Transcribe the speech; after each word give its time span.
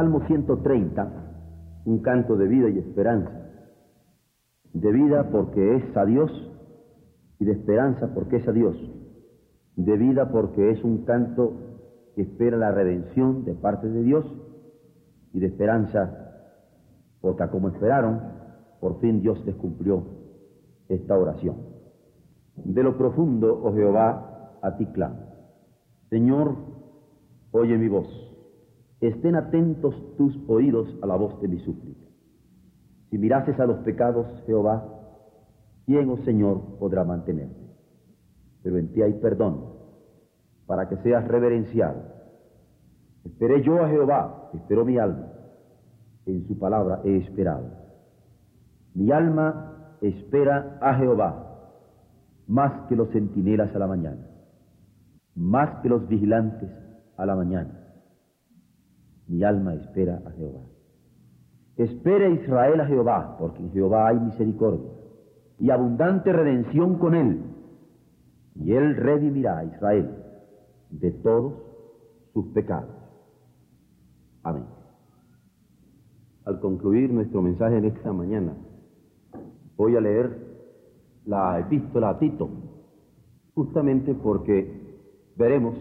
Salmo 0.00 0.22
130, 0.26 1.12
un 1.84 1.98
canto 1.98 2.34
de 2.38 2.48
vida 2.48 2.70
y 2.70 2.78
esperanza. 2.78 3.50
De 4.72 4.90
vida 4.92 5.28
porque 5.30 5.76
es 5.76 5.94
a 5.94 6.06
Dios 6.06 6.30
y 7.38 7.44
de 7.44 7.52
esperanza 7.52 8.14
porque 8.14 8.36
es 8.36 8.48
a 8.48 8.52
Dios. 8.52 8.74
De 9.76 9.98
vida 9.98 10.30
porque 10.30 10.70
es 10.70 10.82
un 10.84 11.04
canto 11.04 11.52
que 12.14 12.22
espera 12.22 12.56
la 12.56 12.72
redención 12.72 13.44
de 13.44 13.52
parte 13.52 13.90
de 13.90 14.02
Dios 14.02 14.24
y 15.34 15.40
de 15.40 15.48
esperanza 15.48 16.32
porque 17.20 17.46
como 17.48 17.68
esperaron, 17.68 18.22
por 18.80 19.00
fin 19.00 19.20
Dios 19.20 19.44
les 19.44 19.56
cumplió 19.56 20.02
esta 20.88 21.18
oración. 21.18 21.56
De 22.56 22.82
lo 22.82 22.96
profundo, 22.96 23.60
oh 23.62 23.74
Jehová, 23.74 24.56
a 24.62 24.78
ti 24.78 24.86
clamo. 24.86 25.26
Señor, 26.08 26.56
oye 27.52 27.76
mi 27.76 27.88
voz. 27.88 28.29
Estén 29.00 29.34
atentos 29.34 29.94
tus 30.16 30.36
oídos 30.48 30.94
a 31.02 31.06
la 31.06 31.16
voz 31.16 31.40
de 31.40 31.48
mi 31.48 31.58
súplica. 31.60 32.04
Si 33.08 33.18
mirases 33.18 33.58
a 33.58 33.66
los 33.66 33.78
pecados, 33.78 34.26
Jehová, 34.46 34.84
¿quién, 35.86 36.08
oh 36.10 36.18
Señor, 36.18 36.78
podrá 36.78 37.04
mantenerte? 37.04 37.58
Pero 38.62 38.76
en 38.76 38.92
ti 38.92 39.02
hay 39.02 39.14
perdón, 39.14 39.64
para 40.66 40.88
que 40.88 40.96
seas 40.98 41.26
reverenciado. 41.26 42.02
Esperé 43.24 43.62
yo 43.62 43.82
a 43.82 43.88
Jehová, 43.88 44.50
esperó 44.54 44.84
mi 44.84 44.98
alma. 44.98 45.32
En 46.26 46.46
su 46.46 46.58
palabra 46.58 47.00
he 47.04 47.16
esperado. 47.16 47.70
Mi 48.94 49.10
alma 49.10 49.96
espera 50.02 50.78
a 50.80 50.94
Jehová, 50.94 51.72
más 52.46 52.86
que 52.88 52.96
los 52.96 53.10
centinelas 53.10 53.74
a 53.74 53.78
la 53.78 53.86
mañana, 53.86 54.26
más 55.34 55.80
que 55.82 55.88
los 55.88 56.06
vigilantes 56.06 56.70
a 57.16 57.24
la 57.24 57.34
mañana. 57.34 57.79
Mi 59.30 59.44
alma 59.44 59.74
espera 59.74 60.20
a 60.26 60.30
Jehová. 60.32 60.62
Espere 61.76 62.32
Israel 62.32 62.80
a 62.80 62.86
Jehová, 62.86 63.36
porque 63.38 63.62
en 63.62 63.70
Jehová 63.70 64.08
hay 64.08 64.18
misericordia 64.18 64.90
y 65.60 65.70
abundante 65.70 66.32
redención 66.32 66.98
con 66.98 67.14
él, 67.14 67.40
y 68.56 68.72
él 68.72 68.96
redimirá 68.96 69.58
a 69.58 69.64
Israel 69.64 70.10
de 70.90 71.12
todos 71.12 71.62
sus 72.32 72.46
pecados. 72.48 72.90
Amén. 74.42 74.64
Al 76.44 76.58
concluir 76.58 77.12
nuestro 77.12 77.40
mensaje 77.40 77.76
en 77.78 77.84
esta 77.84 78.12
mañana, 78.12 78.56
voy 79.76 79.94
a 79.94 80.00
leer 80.00 80.38
la 81.24 81.60
epístola 81.60 82.10
a 82.10 82.18
Tito, 82.18 82.50
justamente 83.54 84.12
porque 84.12 84.98
veremos 85.36 85.76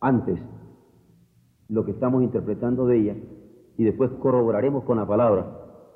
antes 0.00 0.40
lo 1.70 1.84
que 1.84 1.92
estamos 1.92 2.22
interpretando 2.22 2.86
de 2.86 2.98
ella 2.98 3.16
y 3.76 3.84
después 3.84 4.10
corroboraremos 4.20 4.84
con 4.84 4.98
la 4.98 5.06
palabra 5.06 5.46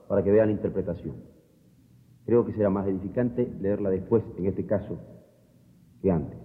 para 0.09 0.23
que 0.23 0.31
vean 0.31 0.47
la 0.47 0.53
interpretación. 0.53 1.17
Creo 2.25 2.47
que 2.47 2.53
será 2.53 2.71
más 2.71 2.87
edificante 2.87 3.53
leerla 3.61 3.91
después, 3.91 4.23
en 4.39 4.47
este 4.47 4.65
caso, 4.65 4.97
que 6.01 6.11
antes. 6.11 6.39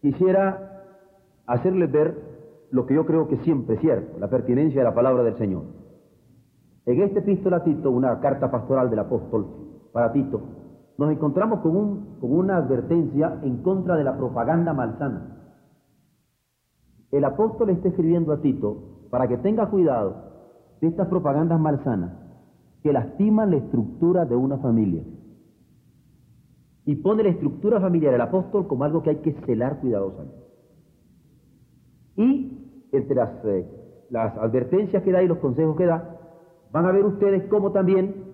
Quisiera 0.00 0.84
hacerles 1.46 1.90
ver 1.90 2.14
lo 2.70 2.86
que 2.86 2.94
yo 2.94 3.04
creo 3.04 3.28
que 3.28 3.36
siempre 3.38 3.74
es 3.74 3.80
cierto, 3.80 4.18
la 4.18 4.30
pertinencia 4.30 4.80
de 4.80 4.84
la 4.84 4.94
palabra 4.94 5.22
del 5.24 5.36
Señor. 5.36 5.64
En 6.86 7.02
esta 7.02 7.18
epístola 7.18 7.62
Tito, 7.64 7.90
una 7.90 8.20
carta 8.20 8.50
pastoral 8.50 8.88
del 8.88 9.00
apóstol 9.00 9.46
para 9.92 10.12
Tito, 10.12 10.40
nos 10.96 11.10
encontramos 11.10 11.60
con, 11.60 11.76
un, 11.76 12.18
con 12.20 12.32
una 12.32 12.58
advertencia 12.58 13.40
en 13.42 13.62
contra 13.62 13.96
de 13.96 14.04
la 14.04 14.16
propaganda 14.16 14.72
malsana. 14.72 15.39
El 17.10 17.24
apóstol 17.24 17.70
está 17.70 17.88
escribiendo 17.88 18.32
a 18.32 18.40
Tito 18.40 19.08
para 19.10 19.26
que 19.28 19.36
tenga 19.38 19.68
cuidado 19.68 20.30
de 20.80 20.88
estas 20.88 21.08
propagandas 21.08 21.60
malsanas 21.60 22.12
que 22.82 22.92
lastiman 22.92 23.50
la 23.50 23.56
estructura 23.58 24.24
de 24.24 24.36
una 24.36 24.58
familia. 24.58 25.02
Y 26.86 26.96
pone 26.96 27.22
la 27.22 27.30
estructura 27.30 27.80
familiar 27.80 28.12
del 28.12 28.20
apóstol 28.20 28.66
como 28.66 28.84
algo 28.84 29.02
que 29.02 29.10
hay 29.10 29.16
que 29.16 29.32
celar 29.44 29.80
cuidadosamente. 29.80 30.40
Y 32.16 32.88
entre 32.92 33.14
las, 33.14 33.44
eh, 33.44 33.66
las 34.10 34.36
advertencias 34.38 35.02
que 35.02 35.12
da 35.12 35.22
y 35.22 35.28
los 35.28 35.38
consejos 35.38 35.76
que 35.76 35.86
da, 35.86 36.16
van 36.72 36.86
a 36.86 36.92
ver 36.92 37.04
ustedes 37.04 37.44
cómo 37.48 37.72
también 37.72 38.30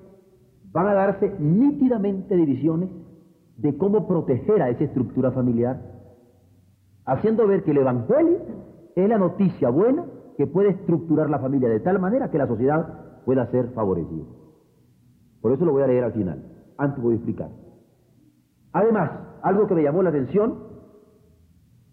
van 0.73 0.87
a 0.87 0.95
darse 0.95 1.35
nítidamente 1.39 2.37
divisiones 2.37 2.91
de 3.57 3.77
cómo 3.77 4.07
proteger 4.07 4.63
a 4.63 4.69
esa 4.69 4.85
estructura 4.85 5.33
familiar, 5.33 5.81
haciendo 7.07 7.47
ver 7.47 7.63
que 7.63 7.71
el 7.71 7.79
Evangelio 7.79 8.39
es 8.95 9.09
la 9.09 9.19
noticia 9.19 9.71
buena 9.71 10.05
que 10.37 10.47
puede 10.47 10.71
estructurar 10.71 11.31
la 11.31 11.39
familia 11.39 11.69
de 11.69 11.81
tal 11.81 11.99
manera 11.99 12.31
que 12.31 12.39
la 12.39 12.47
sociedad 12.47 13.23
pueda 13.25 13.51
ser 13.51 13.71
favorecida. 13.71 14.25
Por 15.41 15.53
eso 15.53 15.65
lo 15.65 15.73
voy 15.73 15.83
a 15.83 15.87
leer 15.87 16.05
al 16.05 16.13
final, 16.13 16.43
antes 16.77 17.03
voy 17.03 17.15
a 17.15 17.17
explicar. 17.17 17.51
Además, 18.73 19.11
algo 19.43 19.67
que 19.67 19.75
me 19.75 19.83
llamó 19.83 20.03
la 20.03 20.11
atención 20.11 20.59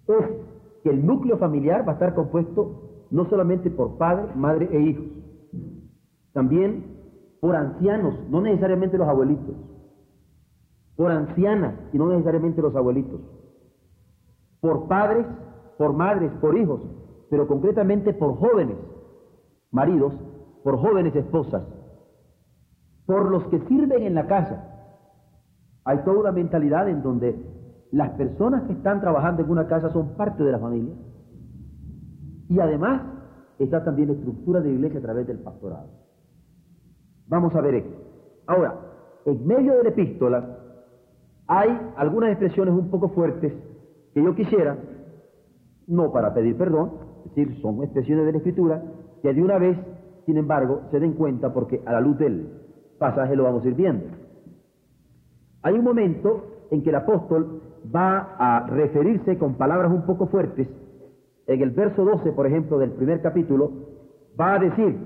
es 0.07 0.25
que 0.83 0.89
el 0.89 1.05
núcleo 1.05 1.37
familiar 1.37 1.87
va 1.87 1.91
a 1.91 1.93
estar 1.93 2.13
compuesto 2.13 3.05
no 3.11 3.25
solamente 3.29 3.69
por 3.69 3.97
padre, 3.97 4.33
madre 4.35 4.67
e 4.71 4.81
hijos, 4.81 5.05
también 6.33 6.97
por 7.39 7.55
ancianos, 7.55 8.15
no 8.29 8.41
necesariamente 8.41 8.97
los 8.97 9.07
abuelitos, 9.07 9.55
por 10.95 11.11
ancianas 11.11 11.75
y 11.93 11.97
no 11.97 12.09
necesariamente 12.09 12.61
los 12.61 12.75
abuelitos, 12.75 13.21
por 14.63 14.87
padres, 14.87 15.25
por 15.77 15.91
madres, 15.91 16.31
por 16.39 16.57
hijos, 16.57 16.79
pero 17.29 17.47
concretamente 17.47 18.13
por 18.13 18.37
jóvenes 18.37 18.77
maridos, 19.71 20.13
por 20.63 20.77
jóvenes 20.77 21.13
esposas, 21.13 21.63
por 23.05 23.29
los 23.29 23.43
que 23.47 23.59
sirven 23.67 24.03
en 24.03 24.15
la 24.15 24.25
casa. 24.25 24.69
Hay 25.83 25.97
toda 26.05 26.21
una 26.21 26.31
mentalidad 26.31 26.87
en 26.87 27.03
donde 27.03 27.35
las 27.91 28.11
personas 28.11 28.63
que 28.63 28.71
están 28.71 29.01
trabajando 29.01 29.43
en 29.43 29.49
una 29.49 29.67
casa 29.67 29.91
son 29.91 30.15
parte 30.15 30.45
de 30.45 30.53
la 30.53 30.59
familia. 30.59 30.93
Y 32.47 32.57
además 32.61 33.01
está 33.59 33.83
también 33.83 34.07
la 34.07 34.13
estructura 34.13 34.61
de 34.61 34.69
la 34.69 34.75
iglesia 34.75 34.99
a 34.99 35.03
través 35.03 35.27
del 35.27 35.39
pastorado. 35.39 35.89
Vamos 37.27 37.53
a 37.53 37.59
ver 37.59 37.75
esto. 37.75 37.97
Ahora, 38.47 38.79
en 39.25 39.45
medio 39.45 39.75
de 39.75 39.83
la 39.83 39.89
epístola 39.89 40.57
hay 41.47 41.91
algunas 41.97 42.29
expresiones 42.29 42.73
un 42.73 42.89
poco 42.89 43.09
fuertes 43.09 43.51
que 44.13 44.23
yo 44.23 44.35
quisiera, 44.35 44.77
no 45.87 46.11
para 46.11 46.33
pedir 46.33 46.57
perdón, 46.57 46.91
es 47.25 47.35
decir, 47.35 47.61
son 47.61 47.83
expresiones 47.83 48.25
de 48.25 48.31
la 48.31 48.37
escritura 48.37 48.83
que 49.21 49.33
de 49.33 49.41
una 49.41 49.57
vez, 49.57 49.77
sin 50.25 50.37
embargo, 50.37 50.81
se 50.91 50.99
den 50.99 51.13
cuenta 51.13 51.53
porque 51.53 51.81
a 51.85 51.93
la 51.93 52.01
luz 52.01 52.17
del 52.17 52.47
pasaje 52.99 53.35
lo 53.35 53.43
vamos 53.43 53.63
a 53.63 53.67
ir 53.67 53.75
viendo. 53.75 54.05
Hay 55.61 55.75
un 55.75 55.83
momento 55.83 56.67
en 56.71 56.83
que 56.83 56.89
el 56.89 56.95
apóstol 56.95 57.61
va 57.93 58.35
a 58.37 58.67
referirse 58.67 59.37
con 59.37 59.55
palabras 59.55 59.91
un 59.91 60.05
poco 60.05 60.27
fuertes. 60.27 60.67
En 61.47 61.61
el 61.61 61.71
verso 61.71 62.05
12, 62.05 62.31
por 62.31 62.47
ejemplo, 62.47 62.77
del 62.79 62.91
primer 62.91 63.21
capítulo, 63.21 63.71
va 64.39 64.55
a 64.55 64.59
decir, 64.59 64.97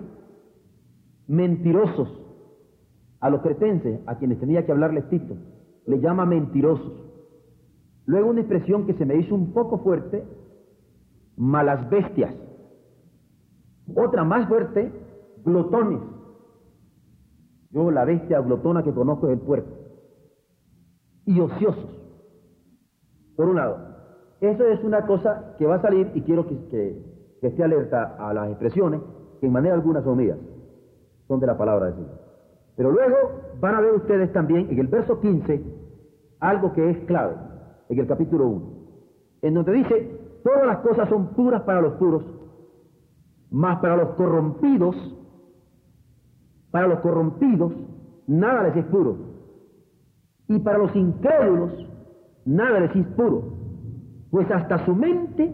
mentirosos 1.27 2.09
a 3.19 3.29
los 3.29 3.41
cretenses, 3.41 3.99
a 4.05 4.17
quienes 4.17 4.39
tenía 4.39 4.65
que 4.65 4.71
hablarles 4.71 5.09
Tito, 5.09 5.35
le 5.85 5.99
llama 5.99 6.25
mentirosos. 6.25 7.06
Luego 8.07 8.29
una 8.29 8.39
expresión 8.39 8.85
que 8.85 8.93
se 8.93 9.05
me 9.05 9.17
hizo 9.17 9.35
un 9.35 9.51
poco 9.51 9.79
fuerte, 9.79 10.23
malas 11.35 11.89
bestias. 11.89 12.33
Otra 13.93 14.23
más 14.23 14.47
fuerte, 14.47 14.91
glotones. 15.43 15.99
Yo 17.69 17.91
la 17.91 18.05
bestia 18.05 18.39
glotona 18.39 18.81
que 18.81 18.93
conozco 18.93 19.27
es 19.27 19.33
el 19.33 19.39
puerco. 19.45 19.69
Y 21.25 21.37
ociosos. 21.41 22.01
Por 23.35 23.49
un 23.49 23.57
lado, 23.57 23.77
eso 24.39 24.65
es 24.65 24.81
una 24.85 25.05
cosa 25.05 25.55
que 25.57 25.65
va 25.65 25.75
a 25.75 25.81
salir 25.81 26.09
y 26.15 26.21
quiero 26.21 26.47
que, 26.47 26.57
que, 26.69 27.17
esté 27.41 27.61
alerta 27.61 28.15
a 28.17 28.33
las 28.33 28.49
expresiones 28.49 29.01
que 29.41 29.47
en 29.47 29.51
manera 29.51 29.75
alguna 29.75 30.01
son 30.01 30.17
mías, 30.17 30.37
son 31.27 31.41
de 31.41 31.47
la 31.47 31.57
palabra 31.57 31.87
de 31.87 31.97
Dios. 31.97 32.09
Pero 32.77 32.91
luego 32.91 33.17
van 33.59 33.75
a 33.75 33.81
ver 33.81 33.95
ustedes 33.95 34.31
también 34.31 34.69
en 34.69 34.79
el 34.79 34.87
verso 34.87 35.19
15 35.19 35.61
algo 36.39 36.71
que 36.73 36.89
es 36.89 36.97
clave, 37.05 37.35
en 37.89 37.99
el 37.99 38.07
capítulo 38.07 38.47
1, 38.47 38.65
en 39.43 39.53
donde 39.53 39.71
dice, 39.73 40.19
todas 40.43 40.65
las 40.65 40.77
cosas 40.79 41.07
son 41.09 41.29
puras 41.29 41.61
para 41.63 41.81
los 41.81 41.93
puros, 41.93 42.23
mas 43.49 43.79
para 43.79 43.97
los 43.97 44.09
corrompidos, 44.15 44.95
para 46.71 46.87
los 46.87 46.99
corrompidos, 46.99 47.73
nada 48.27 48.63
les 48.63 48.77
es 48.77 48.85
puro. 48.85 49.17
Y 50.49 50.59
para 50.59 50.77
los 50.77 50.95
incrédulos, 50.95 51.71
nada 52.45 52.79
les 52.79 52.95
es 52.95 53.07
puro. 53.07 53.43
Pues 54.31 54.49
hasta 54.51 54.85
su 54.85 54.93
mente 54.93 55.53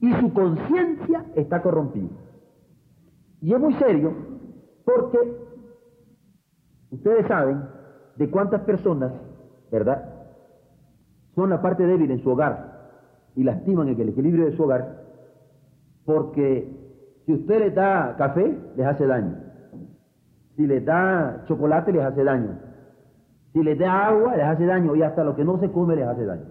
y 0.00 0.12
su 0.14 0.32
conciencia 0.32 1.26
está 1.34 1.62
corrompida. 1.62 2.08
Y 3.40 3.52
es 3.52 3.60
muy 3.60 3.74
serio 3.74 4.12
porque 4.84 5.18
ustedes 6.90 7.26
saben 7.26 7.62
de 8.16 8.30
cuántas 8.30 8.62
personas, 8.62 9.12
¿verdad?, 9.70 10.13
son 11.34 11.50
la 11.50 11.60
parte 11.60 11.86
débil 11.86 12.10
en 12.10 12.22
su 12.22 12.30
hogar 12.30 12.72
y 13.36 13.44
lastiman 13.44 13.88
el 13.88 14.08
equilibrio 14.08 14.46
de 14.46 14.56
su 14.56 14.62
hogar 14.62 15.04
porque 16.04 16.68
si 17.24 17.32
usted 17.32 17.58
le 17.58 17.70
da 17.70 18.14
café, 18.16 18.56
les 18.76 18.86
hace 18.86 19.06
daño. 19.06 19.36
Si 20.56 20.66
le 20.66 20.80
da 20.80 21.44
chocolate, 21.46 21.92
les 21.92 22.04
hace 22.04 22.22
daño. 22.22 22.58
Si 23.52 23.62
les 23.62 23.78
da 23.78 24.08
agua, 24.08 24.36
les 24.36 24.44
hace 24.44 24.66
daño. 24.66 24.94
Y 24.94 25.02
hasta 25.02 25.24
lo 25.24 25.34
que 25.34 25.44
no 25.44 25.58
se 25.58 25.70
come, 25.70 25.96
les 25.96 26.06
hace 26.06 26.24
daño. 26.24 26.44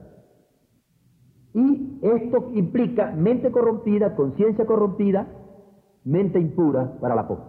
Y 1.53 2.00
esto 2.01 2.50
implica 2.53 3.12
mente 3.12 3.51
corrompida, 3.51 4.15
conciencia 4.15 4.65
corrompida, 4.65 5.27
mente 6.03 6.39
impura 6.39 6.97
para 7.00 7.15
la 7.15 7.27
poca. 7.27 7.44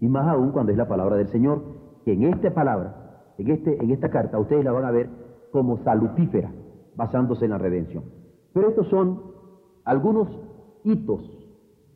Y 0.00 0.08
más 0.08 0.28
aún 0.28 0.52
cuando 0.52 0.72
es 0.72 0.78
la 0.78 0.88
palabra 0.88 1.16
del 1.16 1.28
Señor, 1.28 1.62
que 2.04 2.12
en 2.12 2.24
esta 2.24 2.52
palabra, 2.52 3.22
en, 3.38 3.50
este, 3.50 3.82
en 3.82 3.90
esta 3.90 4.10
carta, 4.10 4.38
ustedes 4.38 4.64
la 4.64 4.72
van 4.72 4.84
a 4.84 4.90
ver 4.90 5.08
como 5.52 5.78
salutífera, 5.84 6.50
basándose 6.96 7.44
en 7.44 7.50
la 7.52 7.58
redención. 7.58 8.04
Pero 8.52 8.68
estos 8.68 8.88
son 8.88 9.22
algunos 9.84 10.28
hitos 10.84 11.20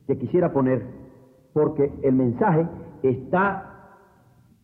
que 0.07 0.19
quisiera 0.19 0.53
poner, 0.53 0.87
porque 1.53 1.93
el 2.03 2.15
mensaje 2.15 2.67
está 3.03 3.71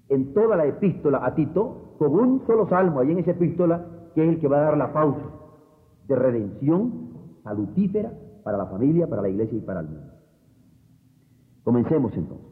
en 0.08 0.34
toda 0.34 0.56
la 0.56 0.66
epístola 0.66 1.24
a 1.24 1.34
Tito, 1.34 1.94
con 1.98 2.12
un 2.12 2.46
solo 2.46 2.68
salmo 2.68 3.00
ahí 3.00 3.12
en 3.12 3.18
esa 3.18 3.32
epístola, 3.32 3.86
que 4.14 4.24
es 4.24 4.28
el 4.28 4.40
que 4.40 4.48
va 4.48 4.58
a 4.58 4.62
dar 4.62 4.76
la 4.76 4.92
pausa 4.92 5.20
de 6.08 6.16
redención 6.16 7.10
salutífera 7.44 8.12
para 8.42 8.58
la 8.58 8.66
familia, 8.66 9.06
para 9.06 9.22
la 9.22 9.28
iglesia 9.28 9.56
y 9.56 9.60
para 9.60 9.80
el 9.80 9.88
mundo. 9.88 10.12
Comencemos 11.62 12.12
entonces. 12.16 12.46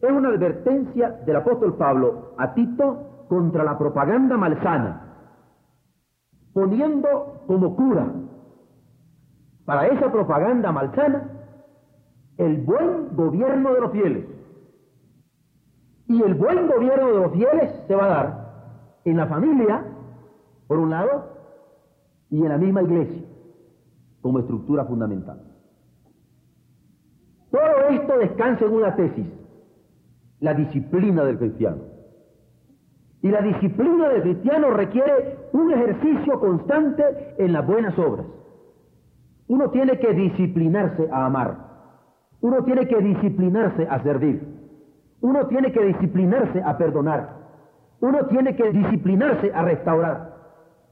Es 0.00 0.10
una 0.10 0.28
advertencia 0.28 1.20
del 1.26 1.36
apóstol 1.36 1.74
Pablo 1.76 2.34
a 2.38 2.54
Tito 2.54 3.09
contra 3.30 3.62
la 3.62 3.78
propaganda 3.78 4.36
malsana, 4.36 5.02
poniendo 6.52 7.44
como 7.46 7.76
cura 7.76 8.08
para 9.64 9.86
esa 9.86 10.10
propaganda 10.10 10.72
malsana 10.72 11.30
el 12.38 12.56
buen 12.62 13.14
gobierno 13.14 13.72
de 13.72 13.80
los 13.82 13.92
fieles. 13.92 14.26
Y 16.08 16.20
el 16.20 16.34
buen 16.34 16.66
gobierno 16.66 17.06
de 17.06 17.20
los 17.20 17.32
fieles 17.32 17.70
se 17.86 17.94
va 17.94 18.04
a 18.06 18.08
dar 18.08 18.52
en 19.04 19.16
la 19.16 19.28
familia, 19.28 19.84
por 20.66 20.80
un 20.80 20.90
lado, 20.90 21.30
y 22.30 22.42
en 22.42 22.48
la 22.48 22.58
misma 22.58 22.82
iglesia, 22.82 23.28
como 24.22 24.40
estructura 24.40 24.84
fundamental. 24.86 25.40
Todo 27.52 27.88
esto 27.90 28.18
descansa 28.18 28.64
en 28.64 28.74
una 28.74 28.96
tesis, 28.96 29.26
la 30.40 30.52
disciplina 30.52 31.22
del 31.22 31.38
cristiano. 31.38 31.89
Y 33.22 33.28
la 33.28 33.42
disciplina 33.42 34.08
del 34.08 34.22
cristiano 34.22 34.70
requiere 34.70 35.38
un 35.52 35.72
ejercicio 35.72 36.40
constante 36.40 37.34
en 37.38 37.52
las 37.52 37.66
buenas 37.66 37.98
obras. 37.98 38.26
Uno 39.48 39.70
tiene 39.70 39.98
que 39.98 40.12
disciplinarse 40.14 41.08
a 41.12 41.26
amar. 41.26 41.56
Uno 42.40 42.64
tiene 42.64 42.86
que 42.88 42.96
disciplinarse 42.96 43.86
a 43.90 44.02
servir. 44.02 44.42
Uno 45.20 45.46
tiene 45.48 45.70
que 45.72 45.84
disciplinarse 45.84 46.62
a 46.62 46.78
perdonar. 46.78 47.40
Uno 48.00 48.26
tiene 48.26 48.56
que 48.56 48.70
disciplinarse 48.70 49.52
a 49.52 49.62
restaurar. 49.62 50.34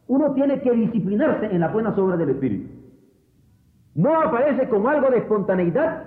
Uno 0.07 0.33
tiene 0.33 0.61
que 0.61 0.71
disciplinarse 0.73 1.47
en 1.47 1.61
las 1.61 1.73
buenas 1.73 1.97
obras 1.97 2.19
del 2.19 2.31
Espíritu. 2.31 2.79
No 3.95 4.21
aparece 4.21 4.69
con 4.69 4.87
algo 4.87 5.11
de 5.11 5.19
espontaneidad 5.19 6.05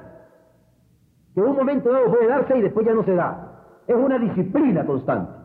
que 1.33 1.41
un 1.41 1.55
momento 1.55 1.91
dado 1.91 2.11
puede 2.11 2.27
darse 2.27 2.57
y 2.57 2.61
después 2.61 2.85
ya 2.85 2.93
no 2.93 3.03
se 3.03 3.15
da. 3.15 3.63
Es 3.87 3.95
una 3.95 4.19
disciplina 4.19 4.85
constante. 4.85 5.40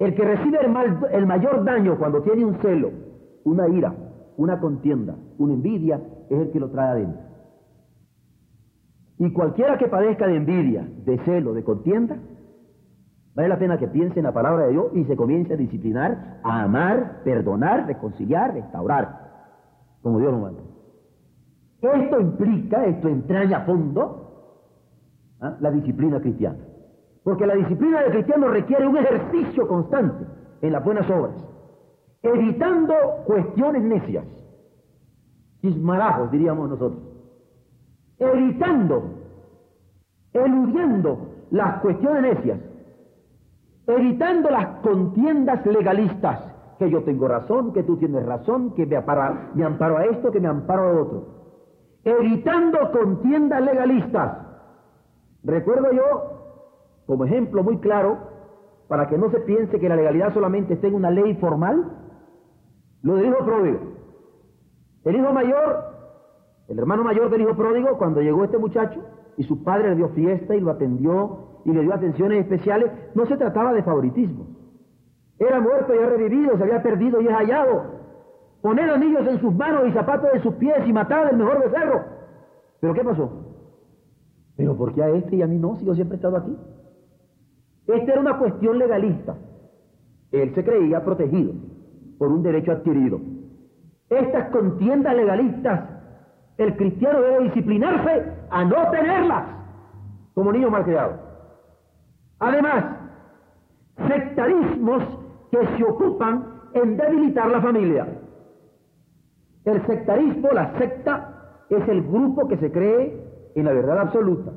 El 0.00 0.14
que 0.14 0.24
recibe 0.24 0.58
el, 1.12 1.26
mayor 1.26 1.62
daño 1.62 1.98
cuando 1.98 2.22
tiene 2.22 2.42
un 2.42 2.58
celo, 2.62 2.90
una 3.44 3.68
ira, 3.68 3.94
una 4.38 4.58
contienda, 4.58 5.14
una 5.36 5.52
envidia, 5.52 6.00
es 6.30 6.40
el 6.40 6.50
que 6.50 6.58
lo 6.58 6.70
trae 6.70 6.88
adentro. 6.88 7.20
Y 9.18 9.30
cualquiera 9.30 9.76
que 9.76 9.88
padezca 9.88 10.26
de 10.26 10.36
envidia, 10.36 10.88
de 11.04 11.18
celo, 11.26 11.52
de 11.52 11.62
contienda, 11.62 12.16
vale 13.34 13.48
la 13.50 13.58
pena 13.58 13.78
que 13.78 13.88
piense 13.88 14.18
en 14.18 14.24
la 14.24 14.32
palabra 14.32 14.64
de 14.64 14.72
Dios 14.72 14.86
y 14.94 15.04
se 15.04 15.16
comience 15.16 15.52
a 15.52 15.58
disciplinar, 15.58 16.40
a 16.44 16.62
amar, 16.62 17.20
perdonar, 17.22 17.86
reconciliar, 17.86 18.54
restaurar, 18.54 19.18
como 20.00 20.18
Dios 20.18 20.32
lo 20.32 20.38
manda. 20.38 20.62
Esto 21.82 22.20
implica, 22.20 22.86
esto 22.86 23.06
entraña 23.06 23.58
a 23.58 23.64
fondo 23.66 24.64
¿ah? 25.42 25.58
la 25.60 25.70
disciplina 25.70 26.20
cristiana. 26.20 26.69
Porque 27.22 27.46
la 27.46 27.54
disciplina 27.54 28.00
del 28.02 28.12
cristiano 28.12 28.48
requiere 28.48 28.86
un 28.86 28.96
ejercicio 28.96 29.68
constante 29.68 30.24
en 30.62 30.72
las 30.72 30.84
buenas 30.84 31.08
obras 31.10 31.50
evitando 32.22 32.94
cuestiones 33.24 33.82
necias, 33.82 34.24
chismarajos 35.62 36.30
diríamos 36.30 36.68
nosotros, 36.68 37.02
evitando, 38.18 39.02
eludiendo 40.32 41.18
las 41.50 41.80
cuestiones 41.80 42.22
necias, 42.22 42.60
evitando 43.86 44.50
las 44.50 44.66
contiendas 44.80 45.64
legalistas, 45.66 46.40
que 46.78 46.90
yo 46.90 47.02
tengo 47.02 47.28
razón, 47.28 47.72
que 47.72 47.82
tú 47.82 47.96
tienes 47.96 48.24
razón, 48.24 48.74
que 48.74 48.86
me 48.86 49.64
amparo 49.64 49.98
a 49.98 50.04
esto, 50.04 50.30
que 50.30 50.40
me 50.40 50.48
amparo 50.48 50.82
a 50.82 51.02
otro, 51.02 51.24
evitando 52.04 52.90
contiendas 52.90 53.62
legalistas. 53.62 54.38
Recuerdo 55.42 55.92
yo, 55.92 56.39
como 57.10 57.24
ejemplo 57.24 57.64
muy 57.64 57.78
claro, 57.78 58.18
para 58.86 59.08
que 59.08 59.18
no 59.18 59.32
se 59.32 59.40
piense 59.40 59.80
que 59.80 59.88
la 59.88 59.96
legalidad 59.96 60.32
solamente 60.32 60.74
esté 60.74 60.86
en 60.86 60.94
una 60.94 61.10
ley 61.10 61.34
formal, 61.34 61.90
lo 63.02 63.16
del 63.16 63.26
hijo 63.26 63.44
pródigo. 63.44 63.80
El 65.02 65.16
hijo 65.16 65.32
mayor, 65.32 65.86
el 66.68 66.78
hermano 66.78 67.02
mayor 67.02 67.28
del 67.28 67.40
hijo 67.40 67.56
pródigo, 67.56 67.98
cuando 67.98 68.20
llegó 68.20 68.44
este 68.44 68.58
muchacho 68.58 69.00
y 69.36 69.42
su 69.42 69.64
padre 69.64 69.90
le 69.90 69.96
dio 69.96 70.10
fiesta 70.10 70.54
y 70.54 70.60
lo 70.60 70.70
atendió 70.70 71.62
y 71.64 71.72
le 71.72 71.82
dio 71.82 71.92
atenciones 71.92 72.42
especiales, 72.42 72.92
no 73.16 73.26
se 73.26 73.36
trataba 73.36 73.72
de 73.72 73.82
favoritismo. 73.82 74.46
Era 75.40 75.58
muerto 75.58 75.92
y 75.92 75.98
ha 75.98 76.06
revivido, 76.06 76.56
se 76.56 76.62
había 76.62 76.80
perdido 76.80 77.20
y 77.20 77.26
es 77.26 77.32
hallado. 77.32 77.86
Poner 78.62 78.88
anillos 78.88 79.26
en 79.26 79.40
sus 79.40 79.52
manos 79.52 79.88
y 79.88 79.92
zapatos 79.92 80.30
en 80.32 80.42
sus 80.42 80.54
pies 80.54 80.86
y 80.86 80.92
matar 80.92 81.26
al 81.26 81.36
mejor 81.36 81.58
becerro. 81.58 82.04
¿Pero 82.78 82.94
qué 82.94 83.02
pasó? 83.02 83.30
¿Pero 84.56 84.76
por 84.76 84.94
qué 84.94 85.02
a 85.02 85.08
este 85.08 85.34
y 85.34 85.42
a 85.42 85.48
mí 85.48 85.58
no? 85.58 85.74
Si 85.74 85.84
yo 85.84 85.94
siempre 85.96 86.14
he 86.14 86.18
estado 86.18 86.36
aquí. 86.36 86.56
Esta 87.94 88.12
era 88.12 88.20
una 88.20 88.38
cuestión 88.38 88.78
legalista. 88.78 89.36
Él 90.32 90.54
se 90.54 90.64
creía 90.64 91.04
protegido 91.04 91.52
por 92.18 92.28
un 92.28 92.42
derecho 92.42 92.72
adquirido. 92.72 93.20
Estas 94.08 94.50
contiendas 94.50 95.16
legalistas, 95.16 95.88
el 96.58 96.76
cristiano 96.76 97.20
debe 97.20 97.44
disciplinarse 97.44 98.26
a 98.50 98.64
no 98.64 98.90
tenerlas 98.90 99.44
como 100.34 100.52
niño 100.52 100.70
malcriado. 100.70 101.14
Además, 102.38 102.84
sectarismos 104.08 105.02
que 105.50 105.66
se 105.76 105.84
ocupan 105.84 106.60
en 106.74 106.96
debilitar 106.96 107.50
la 107.50 107.60
familia. 107.60 108.06
El 109.64 109.84
sectarismo, 109.86 110.48
la 110.52 110.78
secta, 110.78 111.64
es 111.68 111.88
el 111.88 112.02
grupo 112.02 112.48
que 112.48 112.56
se 112.56 112.72
cree 112.72 113.52
en 113.54 113.64
la 113.64 113.72
verdad 113.72 113.98
absoluta. 113.98 114.52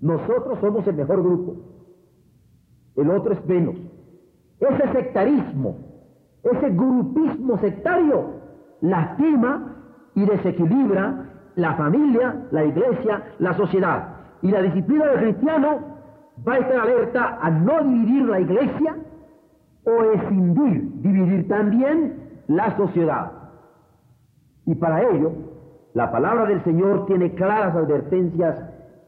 Nosotros 0.00 0.58
somos 0.60 0.86
el 0.86 0.96
mejor 0.96 1.22
grupo. 1.22 1.71
El 2.96 3.10
otro 3.10 3.32
es 3.32 3.46
menos. 3.46 3.76
Ese 4.60 4.92
sectarismo 4.92 5.92
ese 6.42 6.70
grupismo 6.70 7.56
sectario 7.58 8.24
lastima 8.80 9.76
y 10.14 10.24
desequilibra 10.24 11.26
la 11.54 11.74
familia, 11.74 12.46
la 12.50 12.64
iglesia, 12.64 13.22
la 13.38 13.54
sociedad. 13.54 14.08
Y 14.42 14.50
la 14.50 14.62
disciplina 14.62 15.06
del 15.06 15.20
cristiano 15.20 15.78
va 16.46 16.54
a 16.54 16.58
estar 16.58 16.80
alerta 16.80 17.38
a 17.40 17.50
no 17.50 17.84
dividir 17.84 18.24
la 18.24 18.40
iglesia 18.40 18.96
o 19.84 20.02
escindir, 20.14 20.90
dividir 21.02 21.48
también 21.48 22.42
la 22.48 22.76
sociedad. 22.76 23.30
Y 24.66 24.74
para 24.74 25.08
ello, 25.10 25.32
la 25.94 26.10
palabra 26.10 26.46
del 26.46 26.62
Señor 26.64 27.06
tiene 27.06 27.34
claras 27.34 27.76
advertencias 27.76 28.58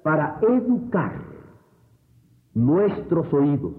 para 0.05 0.37
educar 0.43 1.13
nuestros 2.55 3.33
oídos. 3.33 3.73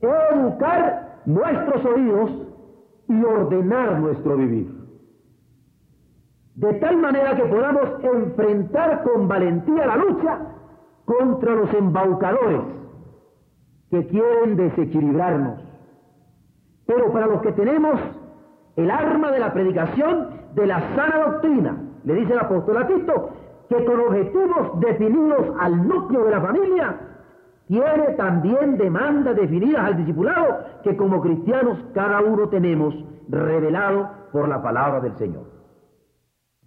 Educar 0.00 1.22
nuestros 1.26 1.84
oídos 1.84 2.30
y 3.08 3.24
ordenar 3.24 4.00
nuestro 4.00 4.36
vivir. 4.36 4.82
De 6.54 6.74
tal 6.74 6.98
manera 6.98 7.36
que 7.36 7.44
podamos 7.44 7.88
enfrentar 8.02 9.04
con 9.04 9.26
valentía 9.28 9.86
la 9.86 9.96
lucha 9.96 10.38
contra 11.04 11.54
los 11.54 11.72
embaucadores 11.72 12.60
que 13.90 14.06
quieren 14.08 14.56
desequilibrarnos. 14.56 15.60
Pero 16.86 17.12
para 17.12 17.26
los 17.26 17.42
que 17.42 17.52
tenemos 17.52 17.98
el 18.76 18.90
arma 18.90 19.30
de 19.30 19.38
la 19.38 19.52
predicación 19.52 20.28
de 20.54 20.66
la 20.66 20.80
sana 20.94 21.18
doctrina, 21.24 21.76
le 22.04 22.14
dice 22.14 22.32
el 22.32 22.38
apóstol 22.38 22.76
a 22.78 22.86
Tito, 22.86 23.30
que 23.68 23.84
con 23.84 24.00
objetivos 24.00 24.80
definidos 24.80 25.46
al 25.58 25.88
núcleo 25.88 26.24
de 26.24 26.30
la 26.30 26.40
familia, 26.40 26.96
tiene 27.72 28.12
también 28.18 28.76
demandas 28.76 29.34
definidas 29.34 29.82
al 29.86 29.96
discipulado 29.96 30.58
que 30.82 30.94
como 30.94 31.22
cristianos 31.22 31.78
cada 31.94 32.20
uno 32.20 32.46
tenemos 32.50 32.94
revelado 33.30 34.10
por 34.30 34.46
la 34.46 34.62
palabra 34.62 35.00
del 35.00 35.16
Señor. 35.16 35.44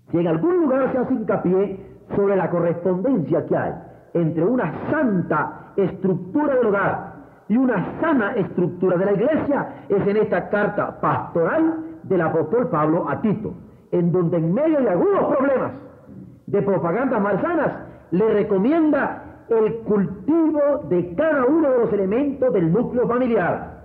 Si 0.10 0.18
en 0.18 0.28
algún 0.28 0.62
lugar 0.62 0.92
se 0.92 0.98
hace 0.98 1.14
hincapié 1.14 1.80
sobre 2.16 2.36
la 2.36 2.50
correspondencia 2.50 3.46
que 3.46 3.56
hay 3.56 3.74
entre 4.16 4.46
una 4.46 4.74
santa 4.90 5.74
estructura 5.76 6.56
del 6.56 6.66
hogar 6.66 7.14
y 7.50 7.58
una 7.58 8.02
sana 8.02 8.32
estructura 8.32 8.98
de 8.98 9.06
la 9.06 9.12
iglesia, 9.14 9.68
es 9.90 10.08
en 10.08 10.18
esta 10.18 10.50
carta 10.50 11.00
pastoral 11.02 11.84
del 12.02 12.22
apóstol 12.22 12.68
Pablo 12.70 13.08
a 13.08 13.22
Tito, 13.22 13.54
en 13.92 14.12
donde 14.12 14.38
en 14.38 14.56
medio 14.56 14.82
de 14.82 14.90
algunos 14.90 15.36
problemas 15.36 15.72
de 16.48 16.62
propagandas 16.64 17.22
malsanas 17.22 17.74
le 18.10 18.28
recomienda 18.34 19.25
el 19.50 19.80
cultivo 19.80 20.60
de 20.90 21.16
cada 21.16 21.46
uno 21.46 21.70
de 21.70 21.78
los 21.80 21.94
elementos 21.94 22.54
del 22.54 22.72
núcleo 22.72 23.08
familiar. 23.08 23.76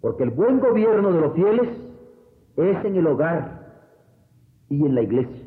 Porque 0.00 0.22
el 0.22 0.30
buen 0.30 0.60
gobierno 0.60 1.12
de 1.12 1.20
los 1.20 1.32
fieles 1.34 1.68
es 2.56 2.84
en 2.84 2.96
el 2.96 3.06
hogar 3.06 3.58
y 4.68 4.84
en 4.84 4.94
la 4.94 5.02
iglesia. 5.02 5.46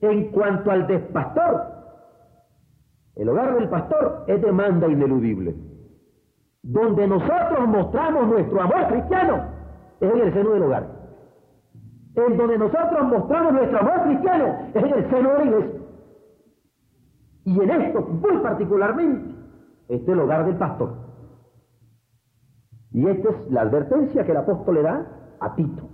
En 0.00 0.30
cuanto 0.30 0.70
al 0.70 0.86
despastor, 0.86 1.62
el 3.16 3.28
hogar 3.28 3.54
del 3.54 3.68
pastor 3.68 4.24
es 4.28 4.40
demanda 4.40 4.86
ineludible. 4.86 5.56
Donde 6.62 7.06
nosotros 7.06 7.66
mostramos 7.66 8.28
nuestro 8.28 8.60
amor 8.60 8.88
cristiano 8.88 9.44
es 10.00 10.12
en 10.12 10.20
el 10.20 10.32
seno 10.32 10.50
del 10.50 10.62
hogar. 10.62 10.86
En 12.14 12.36
donde 12.36 12.58
nosotros 12.58 13.08
mostramos 13.08 13.52
nuestro 13.54 13.78
amor 13.78 14.02
cristiano 14.04 14.58
es 14.74 14.84
en 14.84 14.92
el 14.92 15.10
seno 15.10 15.32
de 15.32 15.38
la 15.38 15.44
iglesia. 15.44 15.77
Y 17.48 17.58
en 17.58 17.70
esto, 17.70 18.02
muy 18.02 18.36
particularmente, 18.42 19.34
este 19.88 20.02
es 20.02 20.08
el 20.08 20.20
hogar 20.20 20.44
del 20.44 20.56
pastor. 20.56 20.90
Y 22.92 23.08
esta 23.08 23.30
es 23.30 23.50
la 23.50 23.62
advertencia 23.62 24.22
que 24.22 24.32
el 24.32 24.36
apóstol 24.36 24.74
le 24.74 24.82
da 24.82 25.06
a 25.40 25.54
Tito, 25.54 25.88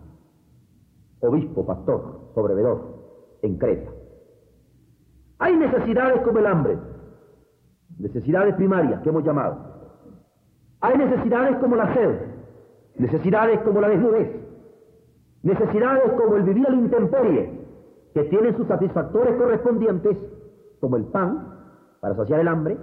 obispo, 1.20 1.64
pastor, 1.64 2.32
sobrevedor, 2.34 3.38
en 3.42 3.56
Creta. 3.56 3.88
Hay 5.38 5.56
necesidades 5.56 6.22
como 6.22 6.40
el 6.40 6.46
hambre, 6.46 6.76
necesidades 8.00 8.56
primarias 8.56 9.00
que 9.02 9.10
hemos 9.10 9.22
llamado. 9.22 9.56
Hay 10.80 10.98
necesidades 10.98 11.56
como 11.58 11.76
la 11.76 11.94
sed, 11.94 12.20
necesidades 12.96 13.60
como 13.60 13.80
la 13.80 13.90
desnudez, 13.90 14.28
necesidades 15.44 16.12
como 16.14 16.34
el 16.34 16.42
vivir 16.42 16.66
al 16.66 16.74
intemperie, 16.74 17.60
que 18.12 18.24
tienen 18.24 18.56
sus 18.56 18.66
satisfactores 18.66 19.36
correspondientes 19.36 20.33
como 20.84 20.98
el 20.98 21.04
pan 21.04 21.48
para 22.00 22.14
saciar 22.14 22.40
el 22.40 22.48
hambre, 22.48 22.76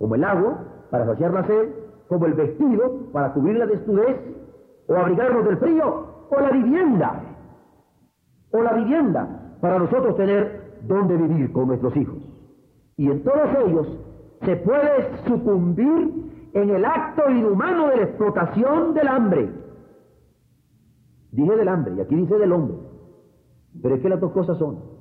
como 0.00 0.16
el 0.16 0.24
agua 0.24 0.64
para 0.90 1.06
saciar 1.06 1.32
la 1.32 1.46
sed, 1.46 1.68
como 2.08 2.26
el 2.26 2.34
vestido 2.34 3.12
para 3.12 3.32
cubrir 3.34 3.56
la 3.56 3.66
desnudez, 3.66 4.16
o 4.88 4.94
abrigarnos 4.96 5.44
del 5.44 5.56
frío, 5.58 6.06
o 6.28 6.40
la 6.40 6.50
vivienda, 6.50 7.22
o 8.50 8.62
la 8.62 8.72
vivienda 8.72 9.58
para 9.60 9.78
nosotros 9.78 10.16
tener 10.16 10.80
donde 10.88 11.16
vivir 11.16 11.52
con 11.52 11.68
nuestros 11.68 11.96
hijos. 11.96 12.16
Y 12.96 13.12
en 13.12 13.22
todos 13.22 13.48
ellos 13.64 13.86
se 14.44 14.56
puede 14.56 15.24
sucumbir 15.28 16.50
en 16.52 16.70
el 16.70 16.84
acto 16.84 17.30
inhumano 17.30 17.90
de 17.90 17.96
la 17.96 18.02
explotación 18.02 18.92
del 18.92 19.06
hambre. 19.06 19.52
Dije 21.30 21.54
del 21.54 21.68
hambre, 21.68 21.94
y 21.94 22.00
aquí 22.00 22.16
dice 22.16 22.38
del 22.38 22.50
hombre. 22.50 22.76
Pero 23.80 23.94
es 23.94 24.02
que 24.02 24.08
las 24.08 24.20
dos 24.20 24.32
cosas 24.32 24.58
son 24.58 24.95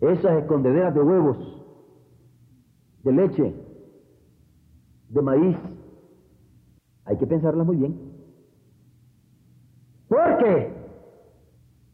esas 0.00 0.38
escondederas 0.38 0.94
de 0.94 1.00
huevos, 1.00 1.36
de 3.02 3.12
leche, 3.12 3.54
de 5.08 5.22
maíz, 5.22 5.56
hay 7.04 7.16
que 7.16 7.26
pensarlas 7.26 7.66
muy 7.66 7.76
bien. 7.76 7.98
Porque, 10.08 10.72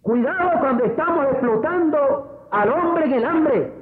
cuidado 0.02 0.61
cuando 0.61 0.84
estamos 0.84 1.26
explotando 1.26 2.46
al 2.50 2.68
hombre 2.70 3.04
en 3.06 3.12
el 3.12 3.25
hambre, 3.25 3.73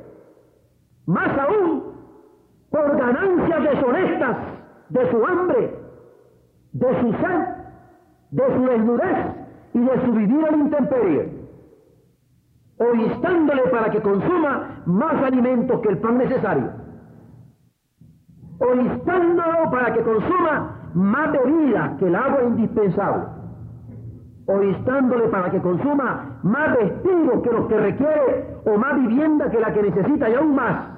más 1.07 1.39
aún 1.39 1.83
por 2.71 2.97
ganancias 2.97 3.63
deshonestas 3.63 4.37
de 4.89 5.11
su 5.11 5.25
hambre, 5.25 5.75
de 6.73 7.01
su 7.01 7.13
sed, 7.13 7.63
de 8.31 8.57
su 8.57 8.63
desnudez 8.63 9.27
y 9.75 9.79
de 9.81 10.05
su 10.05 10.13
vivir 10.13 10.47
al 10.47 10.61
intemperie 10.61 11.32
o 12.83 12.95
instándole 12.95 13.63
para 13.69 13.91
que 13.91 14.01
consuma 14.01 14.83
más 14.87 15.15
alimentos 15.23 15.81
que 15.81 15.89
el 15.89 15.99
pan 15.99 16.19
necesario, 16.19 16.71
o 18.59 18.75
instándolo 18.75 19.71
para 19.71 19.93
que 19.93 20.03
consuma 20.03 20.91
más 20.95 21.33
bebida 21.33 21.97
que 21.99 22.07
el 22.07 22.17
agua 22.17 22.43
indispensable, 22.43 23.25
o 24.47 24.63
instándole 24.63 25.29
para 25.29 25.51
que 25.51 25.61
consuma 25.61 26.41
más 26.43 26.77
vestidos 26.77 27.43
que 27.43 27.53
los 27.53 27.67
que 27.69 27.77
requiere, 27.79 28.47
o 28.65 28.77
más 28.77 28.95
vivienda 28.97 29.51
que 29.51 29.61
la 29.61 29.73
que 29.73 29.83
necesita 29.83 30.29
y 30.29 30.35
aún 30.35 30.55
más, 30.55 30.89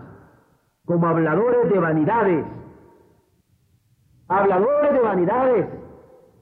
como 0.86 1.06
habladores 1.06 1.70
de 1.70 1.78
vanidades, 1.78 2.46
habladores 4.28 4.92
de 4.92 5.00
vanidades, 5.00 5.66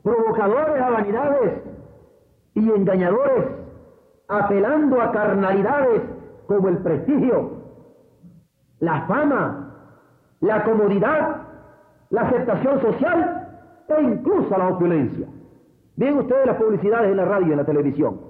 provocadores 0.05 0.81
a 0.81 0.91
vanidades. 0.91 1.63
Y 2.55 2.69
engañadores 2.69 3.62
apelando 4.39 5.01
a 5.01 5.12
carnalidades 5.12 6.03
como 6.47 6.69
el 6.69 6.79
prestigio, 6.79 7.62
la 8.81 9.07
fama, 9.07 9.75
la 10.41 10.65
comodidad, 10.65 11.43
la 12.11 12.23
aceptación 12.23 12.81
social 12.81 13.49
e 13.89 14.03
incluso 14.03 14.57
la 14.57 14.69
opulencia. 14.69 15.27
Ven 15.97 16.19
ustedes 16.19 16.47
las 16.47 16.57
publicidades 16.57 17.11
en 17.11 17.17
la 17.17 17.25
radio 17.25 17.49
y 17.49 17.51
en 17.53 17.59
la 17.59 17.65
televisión. 17.65 18.21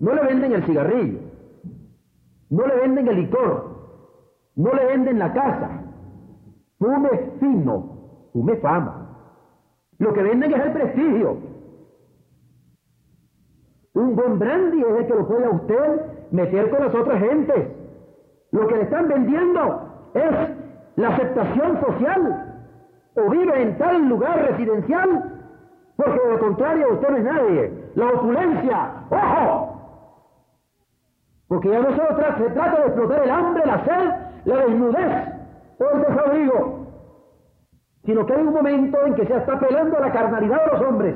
No 0.00 0.14
le 0.14 0.22
venden 0.22 0.52
el 0.52 0.64
cigarrillo, 0.64 1.20
no 2.50 2.66
le 2.66 2.76
venden 2.76 3.08
el 3.08 3.16
licor, 3.16 3.74
no 4.56 4.72
le 4.74 4.86
venden 4.86 5.18
la 5.18 5.32
casa. 5.32 5.70
Fume 6.78 7.08
fino, 7.40 8.28
fume 8.32 8.56
fama. 8.56 9.04
Lo 9.98 10.12
que 10.12 10.22
venden 10.22 10.52
es 10.52 10.60
el 10.60 10.72
prestigio, 10.72 11.36
un 13.94 14.16
buen 14.16 14.38
brandy 14.38 14.82
es 14.82 14.96
el 14.98 15.06
que 15.06 15.14
lo 15.14 15.26
puede 15.26 15.48
usted 15.48 16.00
meter 16.32 16.68
con 16.70 16.84
las 16.84 16.94
otras 16.94 17.20
gentes. 17.20 17.68
Lo 18.50 18.66
que 18.66 18.76
le 18.76 18.82
están 18.82 19.08
vendiendo 19.08 19.82
es 20.14 20.32
la 20.96 21.08
aceptación 21.08 21.80
social. 21.80 22.50
O 23.16 23.30
vive 23.30 23.62
en 23.62 23.78
tal 23.78 24.08
lugar 24.08 24.50
residencial, 24.50 25.42
porque 25.96 26.20
de 26.20 26.28
lo 26.28 26.38
contrario 26.40 26.92
usted 26.92 27.08
no 27.08 27.16
es 27.16 27.24
nadie. 27.24 27.72
La 27.94 28.08
opulencia, 28.08 28.90
¡ojo! 29.10 29.74
Porque 31.46 31.68
ya 31.68 31.78
no 31.78 31.90
solo 31.94 32.08
se 32.38 32.50
trata 32.50 32.80
de 32.80 32.86
explotar 32.86 33.22
el 33.22 33.30
hambre, 33.30 33.62
la 33.64 33.84
sed, 33.84 34.10
la 34.46 34.56
desnudez 34.56 35.28
o 35.78 35.94
el 35.94 36.00
desabrigo, 36.02 36.86
sino 38.04 38.26
que 38.26 38.32
hay 38.32 38.40
un 38.40 38.54
momento 38.54 39.06
en 39.06 39.14
que 39.14 39.26
se 39.26 39.36
está 39.36 39.52
apelando 39.52 40.00
la 40.00 40.12
carnalidad 40.12 40.64
de 40.64 40.72
los 40.72 40.88
hombres, 40.88 41.14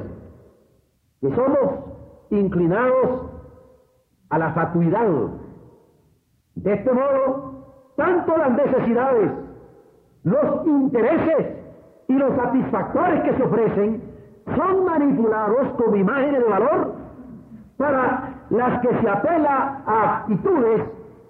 que 1.21 1.35
somos 1.35 1.88
inclinados 2.31 3.31
a 4.31 4.39
la 4.39 4.53
fatuidad. 4.53 5.09
De 6.55 6.75
este 6.75 6.93
modo, 6.93 7.93
tanto 7.97 8.37
las 8.37 8.51
necesidades, 8.51 9.31
los 10.25 10.67
intereses 10.67 11.47
y 12.09 12.13
los 12.15 12.35
satisfactores 12.37 13.23
que 13.23 13.37
se 13.37 13.43
ofrecen 13.43 14.03
son 14.57 14.85
manipulados 14.85 15.69
como 15.77 15.97
imágenes 15.97 16.43
de 16.43 16.49
valor 16.49 16.95
para 17.77 18.35
las 18.51 18.81
que 18.81 18.89
se 19.01 19.09
apela 19.09 19.83
a 19.87 20.19
actitudes 20.19 20.83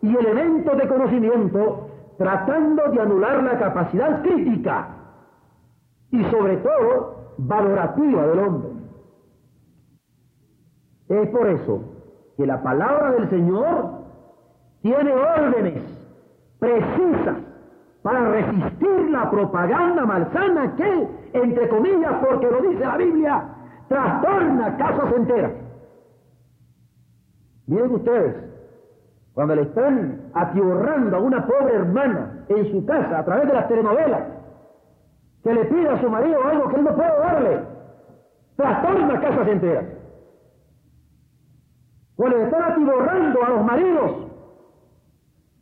y 0.03 0.17
elementos 0.17 0.77
de 0.77 0.89
conocimiento 0.89 1.89
tratando 2.17 2.91
de 2.91 3.01
anular 3.01 3.43
la 3.43 3.59
capacidad 3.59 4.23
crítica 4.23 4.89
y 6.11 6.25
sobre 6.25 6.57
todo 6.59 7.35
valorativa 7.39 8.27
del 8.27 8.39
hombre. 8.41 8.68
Es 11.09 11.29
por 11.31 11.47
eso 11.49 11.81
que 12.37 12.47
la 12.47 12.63
palabra 12.63 13.13
del 13.13 13.31
Señor 13.31 13.91
tiene 14.83 15.13
órdenes 15.13 15.83
precisas 16.59 17.37
para 18.03 18.31
resistir 18.31 19.11
la 19.11 19.31
propaganda 19.31 20.05
malsana 20.07 20.75
que 20.77 21.09
entre 21.33 21.69
comillas, 21.69 22.13
porque 22.25 22.51
lo 22.51 22.61
dice 22.63 22.81
la 22.81 22.97
Biblia, 22.97 23.45
trastorna 23.89 24.77
casas 24.77 25.13
enteras. 25.15 25.53
Miren 27.67 27.91
ustedes, 27.93 28.35
cuando 29.35 29.55
le 29.55 29.63
están 29.63 30.31
atiborrando 30.35 31.17
a 31.17 31.21
una 31.21 31.47
pobre 31.47 31.75
hermana 31.75 32.45
en 32.49 32.71
su 32.71 32.85
casa 32.87 33.19
a 33.19 33.25
través 33.25 33.47
de 33.47 33.55
las 33.55 33.69
telenovelas, 33.69 34.23
que 35.45 35.53
le 35.53 35.65
pide 35.67 35.89
a 35.89 36.01
su 36.01 36.09
marido 36.09 36.43
algo 36.45 36.69
que 36.69 36.77
él 36.77 36.85
no 36.85 36.95
puede 36.97 37.19
darle, 37.19 37.61
trastorna 38.57 39.21
casas 39.21 39.49
enteras. 39.49 39.85
Cuando 42.19 42.37
le 42.37 42.45
están 42.47 42.63
atiborrando 42.73 43.45
a 43.45 43.49
los 43.49 43.65
maridos 43.65 44.11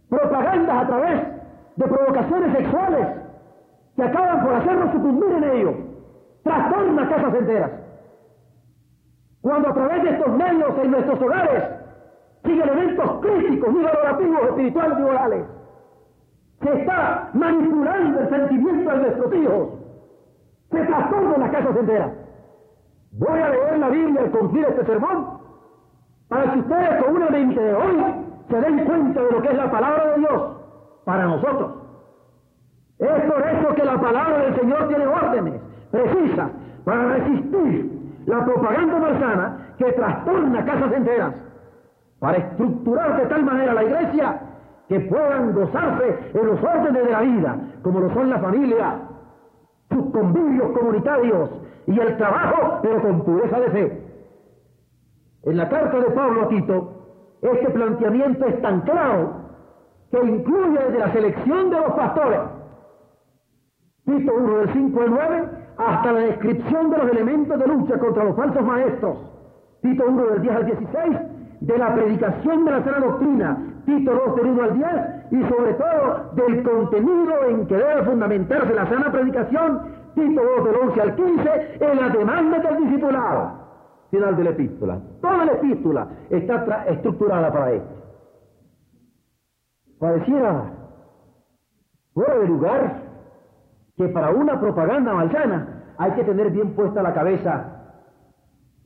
propagandas 0.08 0.84
a 0.84 0.86
través 0.86 1.22
de 1.76 1.84
provocaciones 1.84 2.56
sexuales 2.56 3.08
que 3.94 4.02
acaban 4.02 4.42
por 4.42 4.54
hacernos 4.54 4.92
sucumbir 4.92 5.32
en 5.32 5.44
ello, 5.44 5.74
trastorna 6.44 7.08
casas 7.10 7.34
enteras. 7.34 7.70
Cuando 9.42 9.68
a 9.68 9.74
través 9.74 10.02
de 10.02 10.10
estos 10.12 10.34
medios 10.34 10.78
en 10.82 10.90
nuestros 10.92 11.20
hogares 11.20 11.64
sin 12.42 12.62
elementos 12.62 13.20
críticos 13.20 13.74
ni 13.74 13.82
valorativos 13.82 14.42
espirituales 14.44 14.96
ni 14.96 15.04
morales, 15.04 15.44
se 16.62 16.72
está 16.72 17.30
manipulando 17.34 18.20
el 18.20 18.30
sentimiento 18.30 18.90
de 18.92 18.96
nuestros 18.96 19.34
hijos, 19.34 19.68
se 20.70 20.84
trastorna 20.86 21.36
las 21.36 21.50
casas 21.50 21.76
enteras. 21.76 22.12
Voy 23.12 23.40
a 23.40 23.50
leer 23.50 23.78
la 23.78 23.88
Biblia 23.90 24.22
al 24.22 24.30
concluir 24.30 24.68
este 24.70 24.86
sermón 24.86 25.35
para 26.28 26.52
que 26.52 26.58
ustedes 26.58 27.04
con 27.04 27.16
una 27.16 27.28
mente 27.30 27.60
de 27.60 27.74
hoy 27.74 28.14
se 28.48 28.60
den 28.60 28.84
cuenta 28.84 29.22
de 29.22 29.30
lo 29.30 29.42
que 29.42 29.48
es 29.48 29.56
la 29.56 29.70
palabra 29.70 30.06
de 30.10 30.18
Dios 30.18 30.42
para 31.04 31.24
nosotros. 31.24 31.70
Es 32.98 33.22
por 33.30 33.46
eso 33.46 33.74
que 33.74 33.84
la 33.84 34.00
palabra 34.00 34.38
del 34.38 34.60
Señor 34.60 34.88
tiene 34.88 35.06
órdenes 35.06 35.60
precisas 35.90 36.50
para 36.84 37.14
resistir 37.14 37.92
la 38.26 38.44
propaganda 38.44 38.98
malsana 38.98 39.58
que 39.78 39.92
trastorna 39.92 40.64
casas 40.64 40.92
enteras, 40.92 41.34
para 42.18 42.38
estructurar 42.38 43.20
de 43.20 43.26
tal 43.26 43.44
manera 43.44 43.74
la 43.74 43.84
iglesia 43.84 44.40
que 44.88 45.00
puedan 45.00 45.52
gozarse 45.52 46.18
en 46.34 46.46
los 46.46 46.62
órdenes 46.62 47.04
de 47.04 47.10
la 47.10 47.20
vida, 47.20 47.56
como 47.82 48.00
lo 48.00 48.14
son 48.14 48.30
la 48.30 48.38
familia, 48.38 48.94
sus 49.90 50.10
convivios 50.10 50.70
comunitarios 50.78 51.50
y 51.86 51.98
el 51.98 52.16
trabajo, 52.16 52.78
pero 52.82 53.02
con 53.02 53.22
pureza 53.22 53.60
de 53.60 53.70
fe. 53.70 54.05
En 55.46 55.56
la 55.56 55.68
carta 55.68 56.00
de 56.00 56.10
Pablo 56.10 56.42
a 56.42 56.48
Tito, 56.48 56.92
este 57.40 57.70
planteamiento 57.70 58.46
es 58.46 58.60
tan 58.62 58.80
claro 58.80 59.46
que 60.10 60.18
incluye 60.18 60.76
desde 60.76 60.98
la 60.98 61.12
selección 61.12 61.70
de 61.70 61.76
los 61.76 61.92
pastores, 61.92 62.40
Tito 64.06 64.34
1 64.34 64.58
del 64.58 64.72
5 64.72 65.00
al 65.02 65.10
9, 65.10 65.48
hasta 65.78 66.12
la 66.12 66.18
descripción 66.18 66.90
de 66.90 66.98
los 66.98 67.10
elementos 67.12 67.58
de 67.60 67.66
lucha 67.68 67.96
contra 67.96 68.24
los 68.24 68.34
falsos 68.34 68.64
maestros, 68.64 69.18
Tito 69.82 70.04
1 70.08 70.26
del 70.26 70.42
10 70.42 70.56
al 70.56 70.66
16, 70.66 71.16
de 71.60 71.78
la 71.78 71.94
predicación 71.94 72.64
de 72.64 72.70
la 72.72 72.82
sana 72.82 73.06
doctrina, 73.06 73.58
Tito 73.86 74.12
2 74.26 74.36
del 74.36 74.46
1 74.46 74.62
al 74.64 74.74
10, 74.74 74.88
y 75.30 75.42
sobre 75.48 75.74
todo 75.74 76.30
del 76.32 76.62
contenido 76.64 77.44
en 77.50 77.66
que 77.68 77.76
debe 77.76 78.02
fundamentarse 78.02 78.74
la 78.74 78.86
sana 78.88 79.12
predicación, 79.12 79.80
Tito 80.16 80.42
2 80.56 80.64
del 80.64 80.76
11 80.88 81.00
al 81.02 81.14
15, 81.14 81.78
en 81.78 82.00
la 82.00 82.08
demanda 82.08 82.58
del 82.58 82.82
discipulado. 82.82 83.65
Final 84.16 84.34
de 84.34 84.44
la 84.44 84.50
epístola. 84.50 84.98
Toda 85.20 85.44
la 85.44 85.52
epístola 85.52 86.08
está 86.30 86.86
estructurada 86.86 87.52
para 87.52 87.72
esto. 87.72 87.94
Pareciera 89.98 90.72
fuera 92.14 92.38
de 92.38 92.48
lugar 92.48 93.02
que 93.94 94.08
para 94.08 94.30
una 94.30 94.58
propaganda 94.58 95.12
malsana 95.12 95.92
hay 95.98 96.12
que 96.12 96.24
tener 96.24 96.50
bien 96.50 96.74
puesta 96.74 97.02
la 97.02 97.12
cabeza 97.12 97.92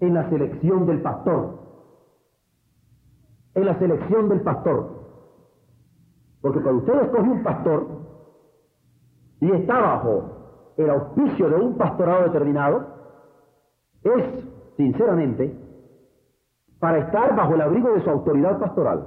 en 0.01 0.15
la 0.15 0.29
selección 0.31 0.85
del 0.87 1.01
pastor. 1.01 1.61
En 3.55 3.67
la 3.67 3.79
selección 3.79 4.29
del 4.31 4.41
pastor. 4.41 4.89
Porque 6.41 6.61
cuando 6.61 6.81
usted 6.81 7.03
escoge 7.03 7.31
un 7.31 7.43
pastor 7.45 7.87
y 9.43 9.53
está 9.53 9.79
bajo 9.79 10.73
el 10.77 10.91
auspicio 10.91 11.51
de 11.51 11.55
un 11.55 11.79
pastorado 11.79 12.25
determinado, 12.25 12.85
es, 14.03 14.50
sinceramente, 14.81 15.55
para 16.79 16.99
estar 16.99 17.37
bajo 17.37 17.55
el 17.55 17.61
abrigo 17.61 17.93
de 17.93 18.03
su 18.03 18.09
autoridad 18.09 18.59
pastoral. 18.59 19.07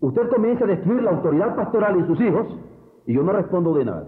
Usted 0.00 0.30
comienza 0.30 0.64
a 0.64 0.68
destruir 0.68 1.02
la 1.02 1.10
autoridad 1.10 1.54
pastoral 1.54 1.96
en 1.96 2.06
sus 2.06 2.18
hijos 2.20 2.46
y 3.04 3.12
yo 3.12 3.22
no 3.22 3.32
respondo 3.32 3.74
de 3.74 3.84
nada. 3.84 4.06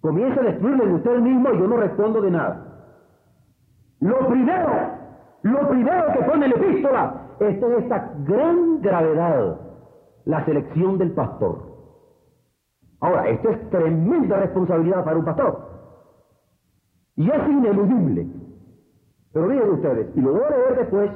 Comienza 0.00 0.40
a 0.40 0.44
destruirle 0.44 0.84
en 0.84 0.94
usted 0.94 1.18
mismo 1.20 1.52
y 1.52 1.58
yo 1.58 1.68
no 1.68 1.76
respondo 1.76 2.20
de 2.20 2.30
nada. 2.32 2.66
Lo 4.00 4.26
primero, 4.26 4.70
lo 5.42 5.68
primero 5.68 6.12
que 6.12 6.24
pone 6.24 6.48
la 6.48 6.54
epístola 6.56 7.14
es 7.38 7.62
esta 7.62 8.12
gran 8.24 8.80
gravedad, 8.80 9.60
la 10.24 10.44
selección 10.44 10.98
del 10.98 11.12
pastor. 11.12 11.58
Ahora, 13.00 13.28
esto 13.28 13.50
es 13.50 13.70
tremenda 13.70 14.36
responsabilidad 14.36 15.04
para 15.04 15.16
un 15.16 15.24
pastor. 15.24 15.70
Y 17.14 17.30
es 17.30 17.48
ineludible. 17.48 18.39
Pero 19.32 19.46
miren 19.46 19.70
ustedes, 19.70 20.16
y 20.16 20.20
lo 20.20 20.32
voy 20.32 20.42
a 20.42 20.50
leer 20.50 20.76
después 20.76 21.10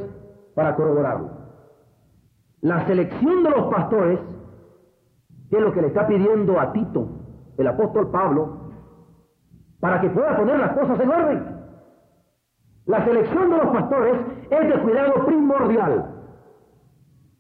para 0.55 0.77
corroborarlo. 0.77 1.31
La 2.61 2.87
selección 2.87 3.43
de 3.43 3.51
los 3.51 3.75
pastores, 3.75 4.21
que 5.51 5.57
es 5.57 5.63
lo 5.63 5.73
que 5.73 5.83
le 5.83 5.89
está 5.89 6.07
pidiendo 6.07 6.59
a 6.59 6.73
Tito, 6.73 7.09
el 7.59 7.67
apóstol 7.67 8.11
Pablo, 8.11 8.71
para 9.81 10.01
que 10.01 10.11
pueda 10.11 10.37
poner 10.37 10.59
las 10.59 10.73
cosas 10.73 10.99
en 11.01 11.11
orden. 11.11 11.55
La 12.87 13.05
selección 13.05 13.51
de 13.51 13.57
los 13.57 13.67
pastores 13.69 14.17
es 14.51 14.69
de 14.69 14.83
cuidado 14.83 15.27
primordial 15.27 16.15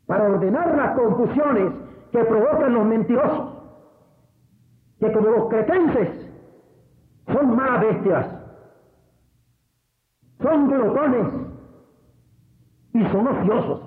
para 0.06 0.24
ordenar 0.24 0.76
las 0.76 0.98
confusiones 0.98 1.72
que 2.12 2.24
provocan 2.24 2.74
los 2.74 2.84
mentirosos, 2.84 3.54
que 5.00 5.12
como 5.12 5.30
los 5.30 5.48
cretenses 5.48 6.30
son 7.32 7.56
malas 7.56 7.80
bestias, 7.80 8.26
son 10.44 10.68
glotones 10.68 11.26
y 12.92 13.02
son 13.06 13.26
ociosos. 13.26 13.80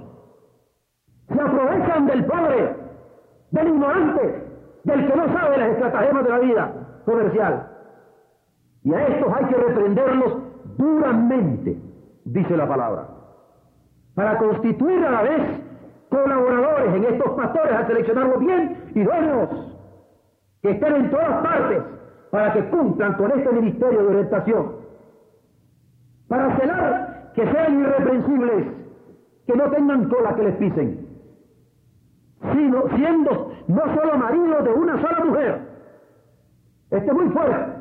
Se 1.28 1.40
aprovechan 1.40 2.08
del 2.08 2.26
pobre, 2.26 2.76
del 3.52 3.68
ignorante, 3.68 4.44
del 4.84 5.08
que 5.08 5.16
no 5.16 5.28
sabe 5.34 5.58
las 5.58 5.70
estratagemas 5.70 6.24
de 6.24 6.30
la 6.30 6.40
vida 6.40 6.74
comercial. 7.06 7.68
Y 8.84 8.94
a 8.94 9.08
estos 9.08 9.34
hay 9.34 9.46
que 9.46 9.56
reprenderlos 9.56 10.34
duramente, 10.78 11.78
dice 12.26 12.58
la 12.58 12.68
palabra, 12.68 13.08
para 14.16 14.38
constituir 14.40 15.06
a 15.06 15.12
la 15.12 15.22
vez 15.22 15.62
colaboradores 16.10 16.96
en 16.96 17.04
estos 17.04 17.32
pastores, 17.34 17.74
a 17.74 17.86
seleccionarlos 17.86 18.40
bien 18.40 18.92
y 18.96 19.02
idóneos, 19.02 19.50
que 20.64 20.72
estén 20.72 20.96
en 20.96 21.12
todas 21.12 21.44
partes 21.44 21.84
para 22.32 22.54
que 22.54 22.66
cumplan 22.70 23.14
con 23.14 23.32
este 23.32 23.52
ministerio 23.52 24.02
de 24.02 24.08
orientación, 24.08 24.77
para 26.28 26.58
celar 26.58 27.32
que 27.34 27.52
sean 27.52 27.80
irreprensibles, 27.80 28.68
que 29.46 29.56
no 29.56 29.70
tengan 29.70 30.10
cola 30.10 30.36
que 30.36 30.44
les 30.44 30.56
pisen, 30.56 31.08
sino 32.54 32.90
siendo 32.96 33.52
no 33.68 33.82
solo 33.96 34.18
maridos 34.18 34.64
de 34.64 34.70
una 34.72 35.02
sola 35.02 35.26
mujer. 35.26 35.62
Este 36.90 37.08
es 37.08 37.14
muy 37.14 37.30
fuerte 37.30 37.78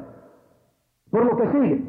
por 1.11 1.25
lo 1.25 1.37
que 1.37 1.51
sigue. 1.53 1.83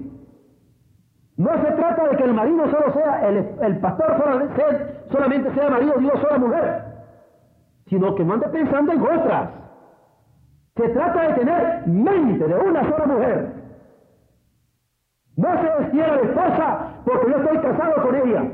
No 1.37 1.51
se 1.51 1.71
trata 1.71 2.07
de 2.07 2.17
que 2.17 2.23
el 2.23 2.33
marido 2.33 2.65
solo 2.71 2.93
sea, 2.93 3.29
el, 3.29 3.79
pastor 3.79 4.15
solamente 5.11 5.53
sea 5.53 5.69
marido 5.69 5.93
de 5.93 6.05
una 6.05 6.21
sola 6.21 6.37
mujer, 6.39 6.83
sino 7.87 8.15
que 8.15 8.23
no 8.23 8.33
ande 8.33 8.47
pensando 8.47 8.91
en 8.91 9.01
otras. 9.01 9.49
Se 10.77 10.89
trata 10.89 11.27
de 11.27 11.33
tener 11.33 11.87
mente 11.87 12.47
de 12.47 12.55
una 12.55 12.89
sola 12.89 13.05
mujer. 13.05 13.56
No 15.37 15.49
se 15.61 15.83
destiera 15.83 16.17
de 16.17 16.23
esposa 16.23 16.79
porque 17.05 17.31
yo 17.31 17.37
estoy 17.37 17.57
casado 17.59 18.03
con 18.03 18.15
ella, 18.15 18.51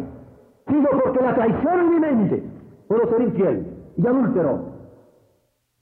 sino 0.67 0.89
porque 0.89 1.21
la 1.21 1.35
traición 1.35 1.79
en 1.79 1.89
mi 1.89 1.99
mente. 1.99 2.43
Puedo 2.89 3.07
ser 3.09 3.21
infiel 3.21 3.67
y 3.95 4.05
adúltero. 4.05 4.59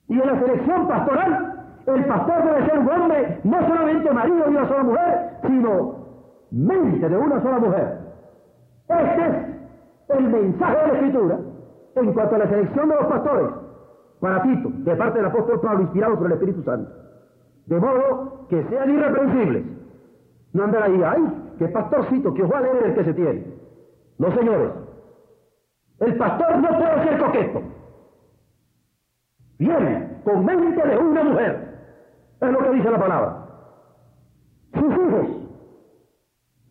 Y 0.07 0.19
en 0.19 0.27
la 0.27 0.39
selección 0.39 0.87
pastoral 0.87 1.51
el 1.87 2.05
pastor 2.05 2.43
debe 2.43 2.65
ser 2.67 2.79
un 2.79 2.89
hombre, 2.89 3.39
no 3.43 3.67
solamente 3.67 4.11
marido 4.11 4.43
de 4.43 4.49
una 4.49 4.67
sola 4.67 4.83
mujer, 4.83 5.29
sino 5.47 5.95
mente 6.51 7.09
de 7.09 7.17
una 7.17 7.41
sola 7.41 7.57
mujer. 7.57 7.97
Este 8.87 9.27
es 9.27 10.17
el 10.17 10.23
mensaje 10.29 10.77
de 10.77 10.87
la 10.87 10.93
Escritura 10.93 11.39
en 11.95 12.13
cuanto 12.13 12.35
a 12.35 12.39
la 12.39 12.47
selección 12.47 12.89
de 12.89 12.95
los 12.95 13.05
pastores 13.05 13.47
para 14.19 14.43
Tito, 14.43 14.69
de 14.71 14.95
parte 14.95 15.17
del 15.17 15.27
apóstol 15.27 15.59
Pablo, 15.61 15.81
inspirado 15.81 16.17
por 16.17 16.27
el 16.27 16.33
Espíritu 16.33 16.61
Santo. 16.61 16.91
De 17.65 17.79
modo 17.79 18.45
que 18.49 18.63
sean 18.65 18.89
irreprensibles. 18.91 19.80
No 20.53 20.63
andar 20.63 20.83
ahí, 20.83 21.01
ay, 21.03 21.53
qué 21.57 21.67
pastorcito, 21.69 22.33
que 22.33 22.43
a 22.43 22.61
leer 22.61 22.83
el 22.85 22.95
que 22.95 23.03
se 23.03 23.13
tiene. 23.13 23.45
No, 24.17 24.31
señores. 24.35 24.71
El 25.99 26.17
pastor 26.17 26.57
no 26.57 26.69
puede 26.69 27.03
ser 27.03 27.19
coqueto. 27.19 27.61
Viene 29.59 30.21
con 30.23 30.43
mente 30.43 30.87
de 30.87 30.97
una 30.97 31.23
mujer. 31.23 31.71
Es 32.41 32.51
lo 32.51 32.59
que 32.59 32.69
dice 32.71 32.89
la 32.89 32.99
palabra. 32.99 33.45
sus 34.73 34.93
hijos. 34.93 35.27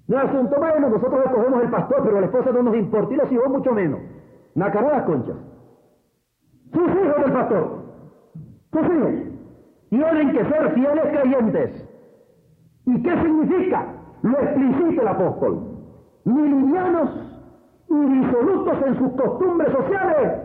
No 0.09 0.17
es 0.19 0.25
asunto 0.25 0.57
bueno, 0.59 0.89
nosotros 0.89 1.25
escogemos 1.25 1.63
el 1.63 1.71
pastor, 1.71 2.03
pero 2.03 2.21
la 2.21 2.27
esposa 2.27 2.51
no 2.51 2.63
nos 2.65 2.75
importa 2.75 3.15
y 3.15 3.17
los 3.17 3.31
hijos 3.31 3.49
mucho 3.49 3.73
menos. 3.73 4.01
Nacará 4.57 4.89
las 4.91 5.03
conchas. 5.05 5.37
Sus 6.73 6.89
hijos 6.89 7.23
del 7.23 7.33
pastor, 7.33 7.83
sus 8.73 8.83
hijos, 8.83 9.11
tienen 9.91 10.33
que 10.33 10.45
ser 10.45 10.73
fieles 10.73 11.05
creyentes. 11.05 11.90
¿Y 12.87 13.03
qué 13.03 13.11
significa? 13.23 13.87
Lo 14.23 14.39
explicita 14.39 15.03
el 15.03 15.09
apóstol. 15.09 15.61
Ni 16.25 16.49
livianos 16.49 17.11
ni 17.89 18.21
disolutos 18.21 18.79
en 18.87 18.99
sus 18.99 19.13
costumbres 19.13 19.73
sociales. 19.73 20.41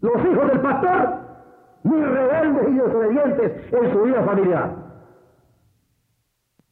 Los 0.00 0.24
hijos 0.24 0.48
del 0.48 0.60
pastor, 0.60 1.18
ni 1.84 2.02
rebeldes 2.02 2.68
y 2.68 2.74
desobedientes 2.74 3.72
en 3.72 3.92
su 3.92 4.02
vida 4.02 4.22
familiar. 4.24 4.70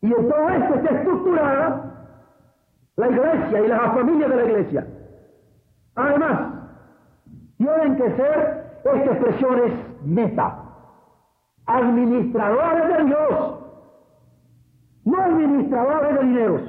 Y 0.02 0.12
en 0.12 0.28
todo 0.28 0.48
esto 0.50 0.74
está 0.74 0.90
estructurada 0.96 1.94
la 2.96 3.09
iglesia 3.09 3.61
y 3.61 3.68
las 3.68 3.80
familias 3.94 4.30
de 4.30 4.37
la 4.37 4.44
iglesia. 4.44 4.87
Además, 5.96 6.40
tienen 7.57 7.96
que 7.96 8.16
ser 8.16 8.64
estas 8.85 9.16
expresiones 9.16 9.72
meta, 10.04 10.59
administradores 11.66 12.98
de 12.98 13.04
Dios, 13.04 13.53
no 15.04 15.20
administradores 15.20 16.14
de 16.14 16.26
dineros, 16.26 16.62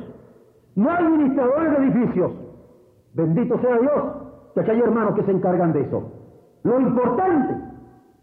no 0.75 0.89
administradores 0.89 1.71
de 1.71 1.77
edificios. 1.77 2.31
Bendito 3.13 3.59
sea 3.59 3.77
Dios, 3.77 4.03
que 4.53 4.61
aquí 4.61 4.71
hay 4.71 4.79
hermanos 4.81 5.15
que 5.15 5.23
se 5.23 5.31
encargan 5.31 5.73
de 5.73 5.81
eso. 5.81 6.11
Lo 6.63 6.79
importante 6.79 7.55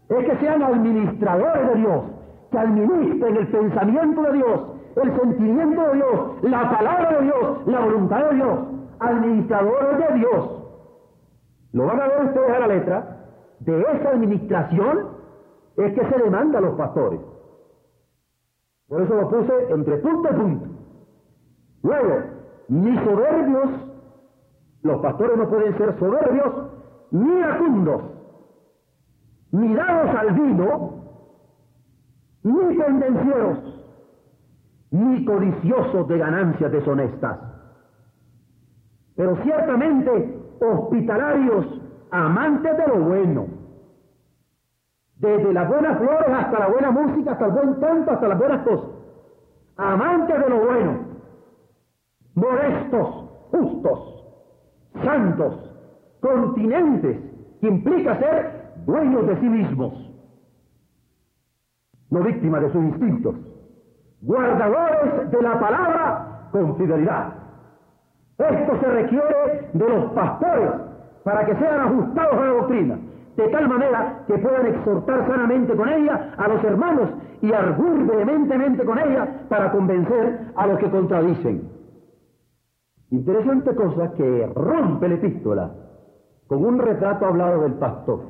es 0.09 0.25
que 0.25 0.37
sean 0.37 0.61
administradores 0.61 1.67
de 1.69 1.75
Dios, 1.75 2.03
que 2.51 2.59
administren 2.59 3.37
el 3.37 3.47
pensamiento 3.47 4.21
de 4.21 4.33
Dios, 4.33 4.61
el 4.95 5.19
sentimiento 5.19 5.81
de 5.81 5.93
Dios, 5.95 6.43
la 6.43 6.69
palabra 6.69 7.17
de 7.17 7.25
Dios, 7.25 7.67
la 7.67 7.79
voluntad 7.79 8.29
de 8.29 8.35
Dios, 8.35 8.59
administradores 8.99 9.97
de 9.97 10.19
Dios. 10.19 10.63
Lo 11.71 11.85
van 11.87 11.99
a 11.99 12.07
ver 12.07 12.25
ustedes 12.25 12.49
a 12.51 12.59
la 12.59 12.67
letra. 12.67 13.17
De 13.59 13.81
esa 13.81 14.09
administración 14.09 15.07
es 15.77 15.93
que 15.93 16.05
se 16.05 16.23
demanda 16.23 16.59
a 16.59 16.61
los 16.61 16.75
pastores. 16.75 17.19
Por 18.87 19.01
eso 19.01 19.15
lo 19.15 19.29
puse 19.29 19.71
entre 19.71 19.97
punto 19.97 20.29
y 20.29 20.35
punto. 20.35 20.67
Luego, 21.83 22.23
ni 22.69 22.95
soberbios, 23.03 23.69
los 24.83 25.01
pastores 25.01 25.37
no 25.37 25.49
pueden 25.49 25.77
ser 25.77 25.97
soberbios, 25.99 26.53
ni 27.11 27.31
iracundos, 27.31 28.01
ni 29.51 29.73
dados 29.75 30.15
al 30.15 30.31
vino, 30.33 31.03
ni 32.43 32.77
tendencieros, 32.77 33.57
ni 34.91 35.25
codiciosos 35.25 36.07
de 36.07 36.17
ganancias 36.17 36.71
deshonestas. 36.71 37.39
Pero 39.15 39.35
ciertamente 39.43 40.39
hospitalarios, 40.59 41.65
amantes 42.11 42.77
de 42.77 42.87
lo 42.87 43.03
bueno. 43.05 43.47
Desde 45.17 45.53
las 45.53 45.69
buenas 45.69 45.97
flores 45.97 46.29
hasta 46.29 46.59
la 46.59 46.67
buena 46.67 46.91
música, 46.91 47.31
hasta 47.31 47.45
el 47.45 47.51
buen 47.51 47.73
canto, 47.75 48.11
hasta 48.11 48.27
las 48.27 48.37
buenas 48.37 48.63
cosas. 48.63 48.89
Amantes 49.77 50.39
de 50.39 50.49
lo 50.49 50.65
bueno. 50.65 50.99
Modestos, 52.35 53.29
justos, 53.51 54.25
santos, 55.03 55.71
continentes, 56.19 57.17
que 57.61 57.67
implica 57.67 58.17
ser 58.17 58.73
dueños 58.85 59.27
de 59.27 59.39
sí 59.39 59.49
mismos. 59.49 59.93
No 62.09 62.21
víctimas 62.21 62.61
de 62.61 62.71
sus 62.71 62.83
instintos. 62.83 63.35
Guardadores 64.21 65.31
de 65.31 65.41
la 65.41 65.59
palabra 65.59 66.49
con 66.51 66.75
fidelidad 66.77 67.43
esto 68.37 68.79
se 68.79 68.87
requiere 68.87 69.69
de 69.73 69.89
los 69.89 70.11
pastores 70.13 70.71
para 71.23 71.45
que 71.45 71.55
sean 71.55 71.81
ajustados 71.81 72.33
a 72.33 72.45
la 72.45 72.51
doctrina, 72.53 72.99
de 73.35 73.47
tal 73.47 73.67
manera 73.67 74.23
que 74.27 74.37
puedan 74.37 74.67
exhortar 74.67 75.27
sanamente 75.27 75.75
con 75.75 75.89
ella 75.89 76.33
a 76.37 76.47
los 76.47 76.63
hermanos 76.63 77.09
y 77.41 77.51
arguir 77.51 78.05
vehementemente 78.05 78.85
con 78.85 78.99
ella 78.99 79.45
para 79.49 79.71
convencer 79.71 80.51
a 80.55 80.67
los 80.67 80.79
que 80.79 80.89
contradicen. 80.89 81.69
Interesante 83.09 83.75
cosa 83.75 84.13
que 84.13 84.51
rompe 84.55 85.07
la 85.07 85.15
epístola 85.15 85.71
con 86.47 86.63
un 86.65 86.79
retrato 86.79 87.25
hablado 87.25 87.61
del 87.61 87.73
pastor 87.73 88.21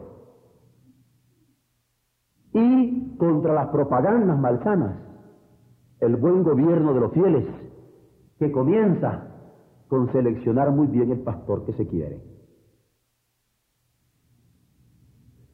y 2.54 3.18
contra 3.18 3.54
las 3.54 3.68
propagandas 3.68 4.39
malsanas, 4.39 4.96
el 6.00 6.16
buen 6.16 6.44
gobierno 6.44 6.94
de 6.94 7.00
los 7.00 7.12
fieles 7.12 7.46
que 8.39 8.52
comienza 8.52 9.28
con 9.88 10.12
seleccionar 10.12 10.72
muy 10.72 10.88
bien 10.88 11.12
el 11.12 11.20
pastor 11.22 11.66
que 11.66 11.74
se 11.74 11.88
quiere. 11.88 12.22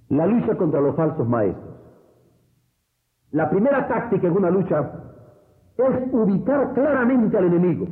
La 0.10 0.26
lucha 0.26 0.56
contra 0.56 0.82
los 0.82 0.96
falsos 0.96 1.28
maestros. 1.28 1.76
La 3.32 3.50
primera 3.50 3.88
táctica 3.88 4.28
en 4.28 4.36
una 4.36 4.50
lucha 4.50 4.92
es 5.78 6.14
ubicar 6.14 6.74
claramente 6.74 7.38
al 7.38 7.46
enemigo 7.46 7.88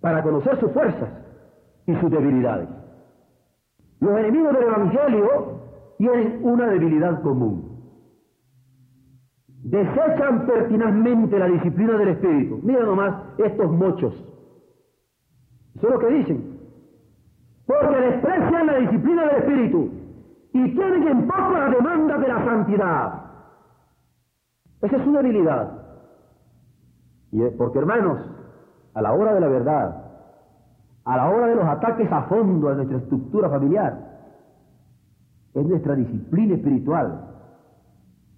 para 0.00 0.22
conocer 0.22 0.60
sus 0.60 0.70
fuerzas 0.72 1.08
y 1.86 1.94
sus 1.96 2.10
debilidades. 2.10 2.68
Los 4.00 4.18
enemigos 4.18 4.54
del 4.54 4.62
Evangelio 4.64 5.60
tienen 5.96 6.40
una 6.42 6.68
debilidad 6.68 7.22
común. 7.22 7.78
Desechan 9.64 10.46
pertinazmente 10.46 11.38
la 11.38 11.46
disciplina 11.46 11.98
del 11.98 12.08
Espíritu. 12.08 12.60
Mira 12.62 12.84
nomás 12.84 13.14
estos 13.38 13.70
mochos 13.72 14.28
eso 15.78 15.86
es 15.86 15.92
lo 15.92 15.98
que 16.00 16.14
dicen. 16.14 16.58
Porque 17.66 18.00
desprecian 18.00 18.66
la 18.66 18.78
disciplina 18.78 19.26
del 19.26 19.36
Espíritu 19.36 19.90
y 20.52 20.74
tienen 20.74 21.08
en 21.08 21.26
poco 21.26 21.52
la 21.52 21.68
demanda 21.68 22.18
de 22.18 22.28
la 22.28 22.44
santidad. 22.44 23.12
Esa 24.80 24.96
es 24.96 25.06
una 25.06 25.20
habilidad. 25.20 25.72
Y 27.32 27.42
porque 27.50 27.78
hermanos, 27.78 28.20
a 28.94 29.02
la 29.02 29.12
hora 29.12 29.34
de 29.34 29.40
la 29.40 29.48
verdad, 29.48 30.04
a 31.04 31.16
la 31.16 31.28
hora 31.28 31.46
de 31.46 31.56
los 31.56 31.64
ataques 31.64 32.10
a 32.10 32.22
fondo 32.22 32.68
a 32.68 32.74
nuestra 32.74 32.98
estructura 32.98 33.48
familiar, 33.50 34.08
es 35.54 35.66
nuestra 35.66 35.94
disciplina 35.94 36.54
espiritual 36.54 37.24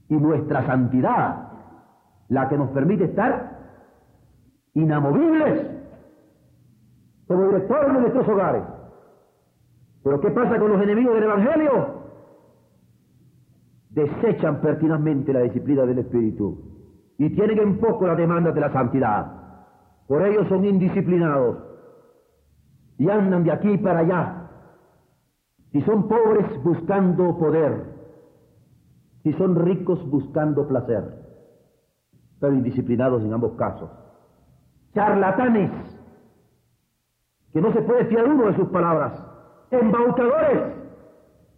y 0.08 0.16
nuestra 0.16 0.66
santidad 0.66 1.48
la 2.28 2.48
que 2.48 2.56
nos 2.56 2.70
permite 2.70 3.04
estar 3.04 3.58
inamovibles 4.74 5.66
como 7.26 7.46
directores 7.46 7.92
de 7.92 8.00
nuestros 8.00 8.28
hogares. 8.28 8.62
Pero 10.02 10.20
¿qué 10.20 10.30
pasa 10.30 10.58
con 10.58 10.72
los 10.72 10.82
enemigos 10.82 11.14
del 11.14 11.24
Evangelio? 11.24 11.99
Desechan 13.90 14.60
pertinazmente 14.60 15.32
la 15.32 15.40
disciplina 15.40 15.84
del 15.84 15.98
Espíritu 15.98 16.70
y 17.18 17.28
tienen 17.30 17.58
en 17.58 17.78
poco 17.78 18.06
la 18.06 18.14
demanda 18.14 18.52
de 18.52 18.60
la 18.60 18.72
santidad. 18.72 19.32
Por 20.06 20.22
ello 20.26 20.48
son 20.48 20.64
indisciplinados 20.64 21.58
y 22.98 23.10
andan 23.10 23.44
de 23.44 23.52
aquí 23.52 23.76
para 23.78 24.00
allá. 24.00 24.50
Si 25.72 25.82
son 25.82 26.08
pobres 26.08 26.46
buscando 26.62 27.36
poder, 27.38 27.84
si 29.22 29.32
son 29.34 29.56
ricos 29.56 30.08
buscando 30.08 30.66
placer, 30.66 31.04
pero 32.40 32.54
indisciplinados 32.54 33.22
en 33.22 33.32
ambos 33.32 33.52
casos. 33.52 33.90
Charlatanes 34.94 35.70
que 37.52 37.60
no 37.60 37.72
se 37.72 37.82
puede 37.82 38.04
fiar 38.06 38.28
uno 38.28 38.46
de 38.46 38.56
sus 38.56 38.68
palabras, 38.68 39.12
embaucadores, 39.70 40.74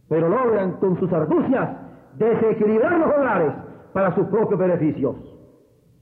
pero 0.09 0.29
logran 0.29 0.73
con 0.79 0.99
sus 0.99 1.13
argucias 1.13 1.82
desequilibrar 2.15 2.99
los 2.99 3.09
hogares 3.09 3.53
para 3.93 4.15
sus 4.15 4.27
propios 4.29 4.59
beneficios. 4.59 5.17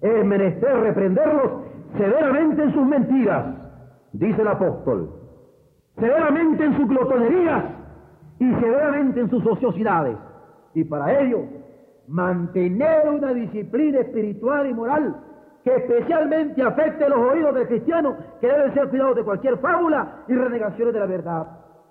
Es 0.01 0.25
menester 0.25 0.81
reprenderlos 0.81 1.53
severamente 1.97 2.63
en 2.63 2.73
sus 2.73 2.87
mentiras, 2.87 3.47
dice 4.13 4.41
el 4.41 4.49
apóstol, 4.49 5.11
severamente 5.99 6.65
en 6.65 6.77
sus 6.77 6.89
glotonerías 6.89 7.65
y 8.39 8.55
severamente 8.55 9.21
en 9.21 9.31
sus 9.31 9.45
ociosidades. 9.47 10.17
Y 10.75 10.85
para 10.85 11.21
ello, 11.21 11.41
mantener 12.09 13.09
una 13.09 13.33
disciplina 13.33 14.01
espiritual 14.01 14.69
y 14.69 14.75
moral 14.75 15.17
que 15.65 15.77
especialmente 15.77 16.63
afecte 16.63 17.09
los 17.09 17.19
oídos 17.19 17.55
del 17.55 17.69
cristiano, 17.69 18.17
que 18.41 18.47
deben 18.47 18.73
ser 18.73 18.89
cuidados 18.89 19.17
de 19.17 19.25
cualquier 19.25 19.59
fábula 19.59 20.25
y 20.27 20.35
renegaciones 20.35 20.95
de 20.95 21.01
la 21.01 21.07
verdad, 21.07 21.47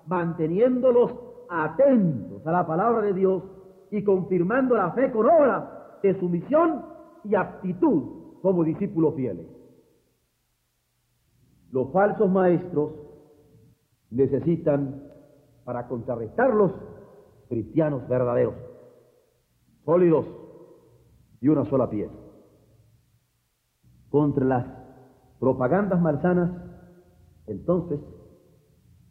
manteniéndolos 0.07 1.13
atentos 1.49 2.45
a 2.47 2.51
la 2.51 2.65
palabra 2.65 3.01
de 3.01 3.13
Dios 3.13 3.43
y 3.91 4.03
confirmando 4.03 4.75
la 4.75 4.91
fe 4.91 5.11
con 5.11 5.25
obras 5.25 5.63
de 6.03 6.19
sumisión 6.19 6.85
y 7.23 7.35
actitud 7.35 8.39
como 8.41 8.63
discípulos 8.63 9.15
fieles. 9.15 9.47
Los 11.71 11.91
falsos 11.91 12.29
maestros 12.29 12.91
necesitan, 14.09 15.03
para 15.63 15.87
contrarrestarlos, 15.87 16.71
cristianos 17.47 18.07
verdaderos, 18.07 18.55
sólidos 19.85 20.25
y 21.41 21.47
una 21.47 21.65
sola 21.65 21.89
pieza. 21.89 22.13
contra 24.09 24.43
las 24.43 24.65
propagandas 25.39 26.01
malsanas, 26.01 26.51
entonces 27.45 27.99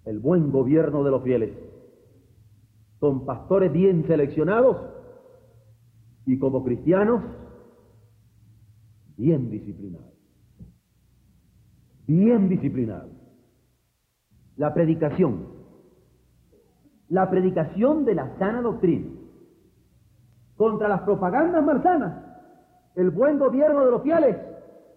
el 0.05 0.19
buen 0.19 0.51
gobierno 0.51 1.05
de 1.05 1.11
los 1.13 1.23
fieles, 1.23 1.57
con 2.99 3.25
pastores 3.25 3.73
bien 3.73 4.07
seleccionados 4.07 4.77
y 6.27 6.39
como 6.39 6.65
cristianos 6.65 7.23
bien 9.17 9.51
disciplinados. 9.51 10.13
Bien 12.07 12.49
disciplinados. 12.49 13.11
La 14.57 14.73
predicación. 14.75 15.47
La 17.09 17.31
predicación 17.31 18.05
de 18.05 18.15
la 18.15 18.37
sana 18.39 18.63
doctrina. 18.63 19.09
Contra 20.57 20.89
las 20.89 21.03
propagandas 21.03 21.65
malsanas. 21.65 22.25
El 22.95 23.11
buen 23.11 23.39
gobierno 23.39 23.85
de 23.85 23.91
los 23.91 24.03
fieles. 24.03 24.37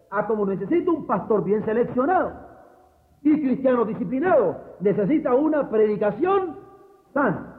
A 0.09 0.27
como 0.27 0.45
necesita 0.45 0.91
un 0.91 1.05
pastor 1.05 1.43
bien 1.43 1.63
seleccionado 1.63 2.51
y 3.23 3.41
cristiano 3.41 3.85
disciplinado, 3.85 4.57
necesita 4.79 5.33
una 5.35 5.69
predicación 5.69 6.57
sana. 7.13 7.50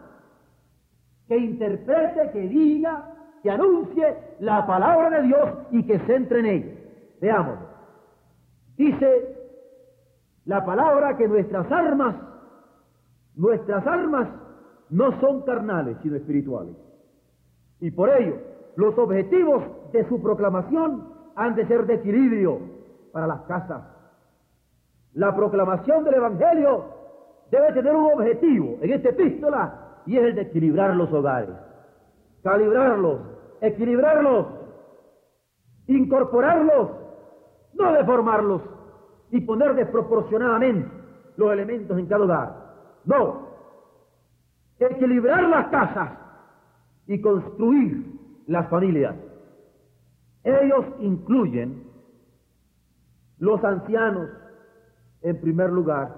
Que 1.32 1.38
interprete, 1.38 2.30
que 2.30 2.40
diga, 2.40 3.06
que 3.42 3.50
anuncie 3.50 4.18
la 4.40 4.66
palabra 4.66 5.08
de 5.08 5.22
Dios 5.28 5.48
y 5.70 5.82
que 5.86 5.98
se 6.00 6.14
entre 6.14 6.40
en 6.40 6.46
ella. 6.46 6.72
Veamos. 7.22 7.58
Dice 8.76 9.34
la 10.44 10.62
palabra 10.62 11.16
que 11.16 11.26
nuestras 11.26 11.72
armas, 11.72 12.16
nuestras 13.34 13.86
armas 13.86 14.28
no 14.90 15.18
son 15.20 15.40
carnales, 15.44 15.96
sino 16.02 16.16
espirituales. 16.16 16.76
Y 17.80 17.90
por 17.92 18.10
ello, 18.10 18.36
los 18.76 18.98
objetivos 18.98 19.64
de 19.90 20.06
su 20.10 20.20
proclamación 20.20 21.14
han 21.34 21.54
de 21.54 21.66
ser 21.66 21.86
de 21.86 21.94
equilibrio 21.94 22.58
para 23.10 23.26
las 23.26 23.40
casas. 23.44 23.82
La 25.14 25.34
proclamación 25.34 26.04
del 26.04 26.12
Evangelio 26.12 26.84
debe 27.50 27.72
tener 27.72 27.96
un 27.96 28.12
objetivo 28.12 28.76
en 28.82 28.92
esta 28.92 29.08
epístola 29.08 29.81
y 30.06 30.16
es 30.16 30.24
el 30.24 30.34
de 30.34 30.42
equilibrar 30.42 30.96
los 30.96 31.12
hogares, 31.12 31.54
calibrarlos, 32.42 33.20
equilibrarlos, 33.60 34.46
incorporarlos, 35.86 36.90
no 37.74 37.92
deformarlos 37.92 38.62
y 39.30 39.40
poner 39.40 39.74
desproporcionadamente 39.74 40.88
los 41.36 41.52
elementos 41.52 41.98
en 41.98 42.06
cada 42.06 42.24
hogar. 42.24 42.62
No, 43.04 43.48
equilibrar 44.78 45.44
las 45.44 45.68
casas 45.68 46.10
y 47.06 47.20
construir 47.20 48.12
las 48.46 48.68
familias. 48.68 49.14
Ellos 50.44 50.84
incluyen 50.98 51.84
los 53.38 53.62
ancianos 53.64 54.28
en 55.22 55.40
primer 55.40 55.70
lugar, 55.70 56.14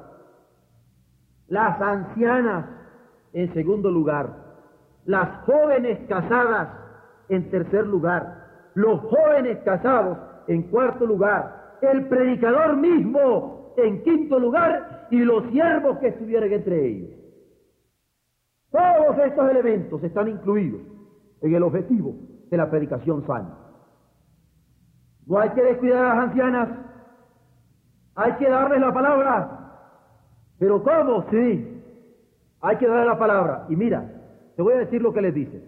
las 1.49 1.81
ancianas 1.81 2.67
en 3.35 3.53
segundo 3.53 3.91
lugar, 3.91 4.29
las 5.05 5.45
jóvenes 5.45 5.99
casadas 6.09 6.69
en 7.29 7.51
tercer 7.51 7.87
lugar, 7.87 8.71
los 8.75 9.01
jóvenes 9.01 9.59
casados 9.65 10.17
en 10.47 10.63
cuarto 10.65 11.05
lugar, 11.05 11.77
el 11.83 12.07
predicador 12.07 12.77
mismo 12.77 13.75
en 13.77 14.03
quinto 14.03 14.39
lugar 14.39 15.09
y 15.11 15.19
los 15.19 15.45
siervos 15.51 15.99
que 15.99 16.09
estuvieran 16.09 16.53
entre 16.53 16.87
ellos. 16.87 17.11
Todos 18.71 19.19
estos 19.19 19.51
elementos 19.51 20.03
están 20.03 20.29
incluidos 20.29 20.81
en 21.43 21.55
el 21.55 21.63
objetivo 21.63 22.15
de 22.51 22.57
la 22.57 22.71
predicación 22.71 23.27
sana. 23.27 23.59
No 25.27 25.39
hay 25.39 25.51
que 25.51 25.63
descuidar 25.63 26.05
a 26.05 26.15
las 26.15 26.29
ancianas, 26.29 26.69
hay 28.15 28.33
que 28.35 28.49
darles 28.49 28.81
la 28.81 28.93
palabra. 28.93 29.61
Pero 30.59 30.83
¿cómo? 30.83 31.25
Sí, 31.31 31.74
hay 32.65 32.79
que 32.79 32.87
darles 32.87 33.07
la 33.07 33.19
palabra. 33.19 33.67
Y 33.69 33.77
mira, 33.77 34.11
te 34.57 34.63
voy 34.63 34.73
a 34.73 34.79
decir 34.79 35.03
lo 35.03 35.13
que 35.13 35.21
les 35.21 35.35
dice. 35.35 35.63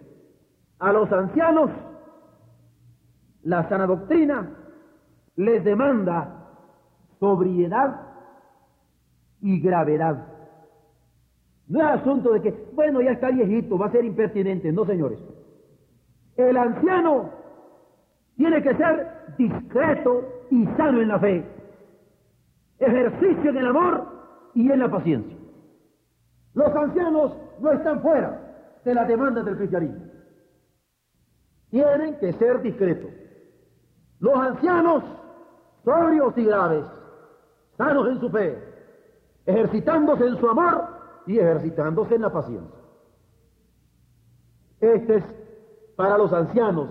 A 0.79 0.91
los 0.91 1.11
ancianos, 1.11 1.69
la 3.43 3.69
sana 3.69 3.85
doctrina 3.85 4.49
les 5.35 5.63
demanda 5.63 6.47
sobriedad 7.19 8.01
y 9.41 9.59
gravedad. 9.59 10.25
No 11.67 11.79
es 11.81 12.01
asunto 12.01 12.33
de 12.33 12.41
que, 12.41 12.69
bueno, 12.73 12.99
ya 13.01 13.11
está 13.11 13.29
viejito, 13.29 13.77
va 13.77 13.87
a 13.87 13.91
ser 13.91 14.03
impertinente. 14.03 14.71
No, 14.71 14.83
señores. 14.85 15.19
El 16.35 16.57
anciano 16.57 17.29
tiene 18.37 18.63
que 18.63 18.75
ser 18.75 19.35
discreto 19.37 20.23
y 20.49 20.65
sano 20.77 21.01
en 21.01 21.07
la 21.09 21.19
fe. 21.19 21.45
Ejercicio 22.79 23.51
en 23.51 23.57
el 23.57 23.67
amor 23.67 24.07
y 24.55 24.71
en 24.71 24.79
la 24.79 24.89
paciencia. 24.89 25.36
Los 26.57 26.75
ancianos 26.75 27.33
no 27.59 27.71
están 27.71 28.01
fuera 28.01 28.79
de 28.83 28.95
la 28.95 29.05
demanda 29.05 29.43
del 29.43 29.57
cristianismo. 29.57 30.07
Tienen 31.69 32.17
que 32.17 32.33
ser 32.33 32.63
discretos. 32.63 33.11
Los 34.19 34.35
ancianos, 34.35 35.03
sobrios 35.85 36.35
y 36.35 36.45
graves, 36.45 36.83
sanos 37.77 38.07
en 38.07 38.19
su 38.19 38.29
fe, 38.31 38.57
ejercitándose 39.45 40.25
en 40.25 40.37
su 40.39 40.49
amor 40.49 40.83
y 41.27 41.37
ejercitándose 41.37 42.15
en 42.15 42.21
la 42.23 42.33
paciencia. 42.33 42.79
Este 44.81 45.17
es 45.17 45.23
para 45.95 46.17
los 46.17 46.33
ancianos, 46.33 46.89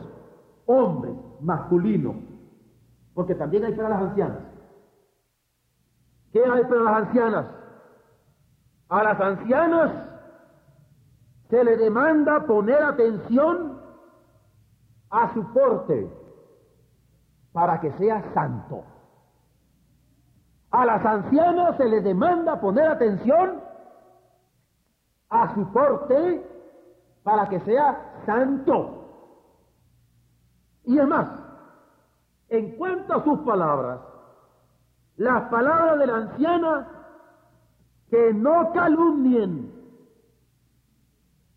hombres, 0.66 1.16
masculinos, 1.40 2.14
porque 3.14 3.35
también 3.35 3.64
hay 3.64 3.72
para 3.72 3.88
las 3.88 4.02
ancianas. 4.02 4.42
¿Qué 6.33 6.44
hay 6.44 6.62
para 6.62 6.83
las 6.83 6.96
ancianas? 7.02 7.65
A 8.88 9.03
las 9.03 9.20
ancianas 9.20 9.90
se 11.51 11.64
le 11.64 11.77
demanda 11.77 12.40
poner 12.46 12.83
atención 12.83 13.81
a 15.11 15.33
su 15.35 15.53
porte 15.53 16.11
para 17.53 17.81
que 17.81 17.90
sea 17.92 18.22
santo. 18.35 18.85
A 20.70 20.85
las 20.85 21.05
ancianas 21.05 21.77
se 21.77 21.87
les 21.87 22.05
demanda 22.05 22.61
poner 22.61 22.88
atención 22.88 23.61
a 25.31 25.55
su 25.55 25.72
porte 25.72 26.44
para 27.22 27.49
que 27.49 27.61
sea 27.61 28.22
santo. 28.27 29.05
Y 30.85 30.99
es 30.99 31.09
más, 31.09 31.29
en 32.49 32.77
cuanto 32.77 33.14
a 33.14 33.25
sus 33.25 33.40
palabras, 33.40 34.01
las 35.16 35.49
palabras 35.49 35.99
de 35.99 36.07
la 36.07 36.16
anciana 36.16 36.95
que 38.11 38.33
no 38.33 38.73
calumnien. 38.73 39.73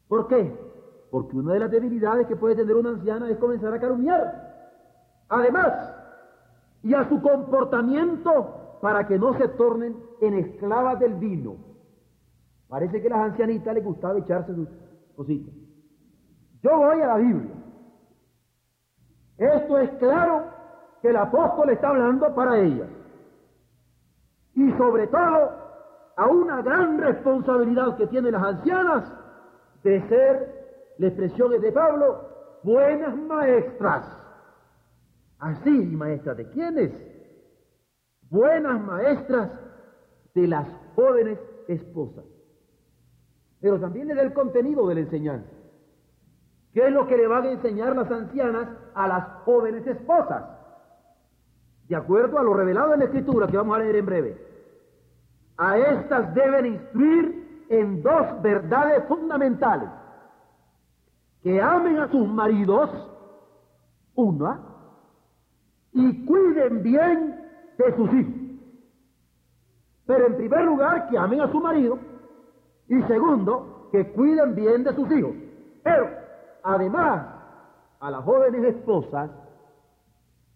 ¿Por 0.07 0.27
qué? 0.27 0.57
Porque 1.11 1.37
una 1.37 1.53
de 1.53 1.59
las 1.59 1.71
debilidades 1.71 2.27
que 2.27 2.35
puede 2.35 2.55
tener 2.55 2.75
una 2.75 2.89
anciana 2.89 3.29
es 3.29 3.37
comenzar 3.37 3.73
a 3.73 3.79
calumniar. 3.79 4.49
Además, 5.29 5.95
y 6.83 6.93
a 6.93 7.07
su 7.07 7.21
comportamiento 7.21 8.77
para 8.81 9.05
que 9.07 9.19
no 9.19 9.37
se 9.37 9.47
tornen 9.49 9.97
en 10.21 10.33
esclavas 10.35 10.99
del 10.99 11.15
vino. 11.15 11.57
Parece 12.67 13.01
que 13.01 13.07
a 13.07 13.17
las 13.17 13.31
ancianitas 13.31 13.73
les 13.73 13.83
gustaba 13.83 14.17
echarse 14.17 14.53
sus 14.53 14.67
cositas. 15.15 15.53
Yo 16.61 16.77
voy 16.77 17.01
a 17.01 17.07
la 17.07 17.17
Biblia. 17.17 17.55
Esto 19.37 19.77
es 19.79 19.89
claro 19.91 20.45
que 21.01 21.09
el 21.09 21.15
apóstol 21.15 21.69
está 21.69 21.89
hablando 21.89 22.33
para 22.35 22.59
ellas. 22.59 22.89
Y 24.53 24.71
sobre 24.73 25.07
todo 25.07 25.68
a 26.19 26.27
una 26.27 26.61
gran 26.61 26.97
responsabilidad 26.97 27.95
que 27.95 28.05
tienen 28.07 28.33
las 28.33 28.43
ancianas 28.43 29.09
de 29.83 30.05
ser, 30.09 30.95
la 30.97 31.07
expresión 31.07 31.53
es 31.53 31.61
de 31.61 31.71
Pablo, 31.71 32.59
buenas 32.61 33.15
maestras. 33.15 34.05
Así, 35.39 35.69
maestras 35.69 36.35
de 36.35 36.49
quiénes? 36.49 36.91
Buenas 38.29 38.81
maestras 38.81 39.49
de 40.35 40.47
las 40.47 40.67
jóvenes 40.93 41.39
esposas. 41.69 42.25
Pero 43.61 43.79
también 43.79 44.11
es 44.11 44.17
del 44.17 44.33
contenido 44.33 44.89
de 44.89 44.95
la 44.95 45.01
enseñanza. 45.01 45.49
¿Qué 46.73 46.85
es 46.85 46.91
lo 46.91 47.07
que 47.07 47.15
le 47.15 47.27
van 47.27 47.45
a 47.45 47.51
enseñar 47.51 47.95
las 47.95 48.11
ancianas 48.11 48.67
a 48.93 49.07
las 49.07 49.25
jóvenes 49.45 49.87
esposas? 49.87 50.43
De 51.87 51.95
acuerdo 51.95 52.37
a 52.39 52.43
lo 52.43 52.53
revelado 52.53 52.93
en 52.93 52.99
la 52.99 53.05
Escritura 53.05 53.47
que 53.47 53.55
vamos 53.55 53.77
a 53.77 53.79
leer 53.79 53.95
en 53.95 54.05
breve. 54.05 54.48
A 55.59 55.77
estas 55.77 56.33
deben 56.33 56.65
instruir 56.65 57.65
en 57.69 58.01
dos 58.01 58.41
verdades 58.41 59.05
fundamentales. 59.07 59.89
Que 61.43 61.61
amen 61.61 61.99
a 61.99 62.07
sus 62.09 62.27
maridos, 62.27 62.89
una, 64.15 64.59
y 65.93 66.25
cuiden 66.25 66.81
bien 66.81 67.39
de 67.77 67.95
sus 67.95 68.13
hijos. 68.13 68.33
Pero 70.07 70.25
en 70.25 70.37
primer 70.37 70.65
lugar, 70.65 71.07
que 71.09 71.17
amen 71.17 71.41
a 71.41 71.51
su 71.51 71.59
marido, 71.59 71.99
y 72.87 73.01
segundo, 73.03 73.89
que 73.91 74.11
cuiden 74.13 74.55
bien 74.55 74.83
de 74.83 74.95
sus 74.95 75.11
hijos. 75.11 75.35
Pero 75.83 76.19
Además, 76.63 77.25
a 77.99 78.11
las 78.11 78.23
jóvenes 78.23 78.63
esposas, 78.75 79.31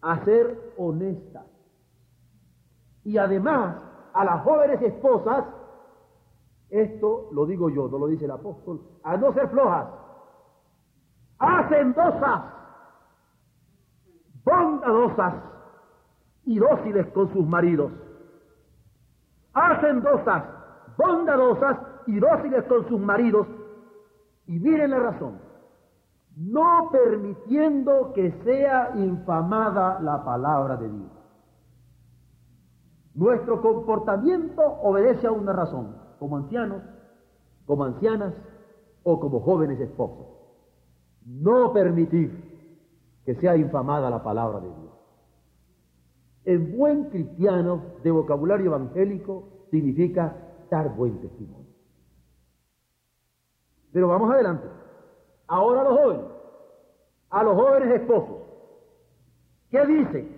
hacer 0.00 0.74
honestas. 0.76 1.46
Y 3.04 3.18
además, 3.18 3.76
a 4.14 4.24
las 4.24 4.42
jóvenes 4.42 4.80
esposas, 4.80 5.44
esto 6.70 7.28
lo 7.32 7.46
digo 7.46 7.68
yo, 7.68 7.88
no 7.88 7.98
lo 7.98 8.06
dice 8.06 8.24
el 8.24 8.30
apóstol, 8.30 8.80
a 9.02 9.16
no 9.16 9.32
ser 9.32 9.48
flojas, 9.48 9.88
hacendosas, 11.38 12.42
bondadosas 14.44 15.34
y 16.44 16.58
dóciles 16.58 17.06
con 17.08 17.32
sus 17.32 17.46
maridos. 17.46 17.92
Hacendosas, 19.52 20.44
bondadosas 20.96 21.78
y 22.06 22.18
dóciles 22.18 22.64
con 22.64 22.88
sus 22.88 23.00
maridos. 23.00 23.46
Y 24.46 24.58
miren 24.58 24.90
la 24.90 24.98
razón, 24.98 25.40
no 26.36 26.88
permitiendo 26.92 28.12
que 28.14 28.32
sea 28.44 28.92
infamada 28.96 29.98
la 30.00 30.24
palabra 30.24 30.76
de 30.76 30.88
Dios. 30.88 31.23
Nuestro 33.14 33.62
comportamiento 33.62 34.62
obedece 34.82 35.26
a 35.26 35.32
una 35.32 35.52
razón, 35.52 35.96
como 36.18 36.36
ancianos, 36.36 36.82
como 37.64 37.84
ancianas 37.84 38.34
o 39.04 39.20
como 39.20 39.40
jóvenes 39.40 39.80
esposos. 39.80 40.26
No 41.24 41.72
permitir 41.72 42.54
que 43.24 43.34
sea 43.36 43.56
infamada 43.56 44.10
la 44.10 44.22
palabra 44.22 44.60
de 44.60 44.66
Dios. 44.66 44.92
En 46.44 46.76
buen 46.76 47.04
cristiano 47.10 47.82
de 48.02 48.10
vocabulario 48.10 48.66
evangélico 48.66 49.66
significa 49.70 50.36
dar 50.70 50.94
buen 50.94 51.20
testimonio. 51.20 51.72
Pero 53.92 54.08
vamos 54.08 54.30
adelante. 54.32 54.66
Ahora 55.46 55.84
los 55.84 55.98
jóvenes, 55.98 56.26
a 57.30 57.42
los 57.44 57.54
jóvenes 57.54 58.00
esposos. 58.00 58.42
¿Qué 59.70 59.86
dice? 59.86 60.33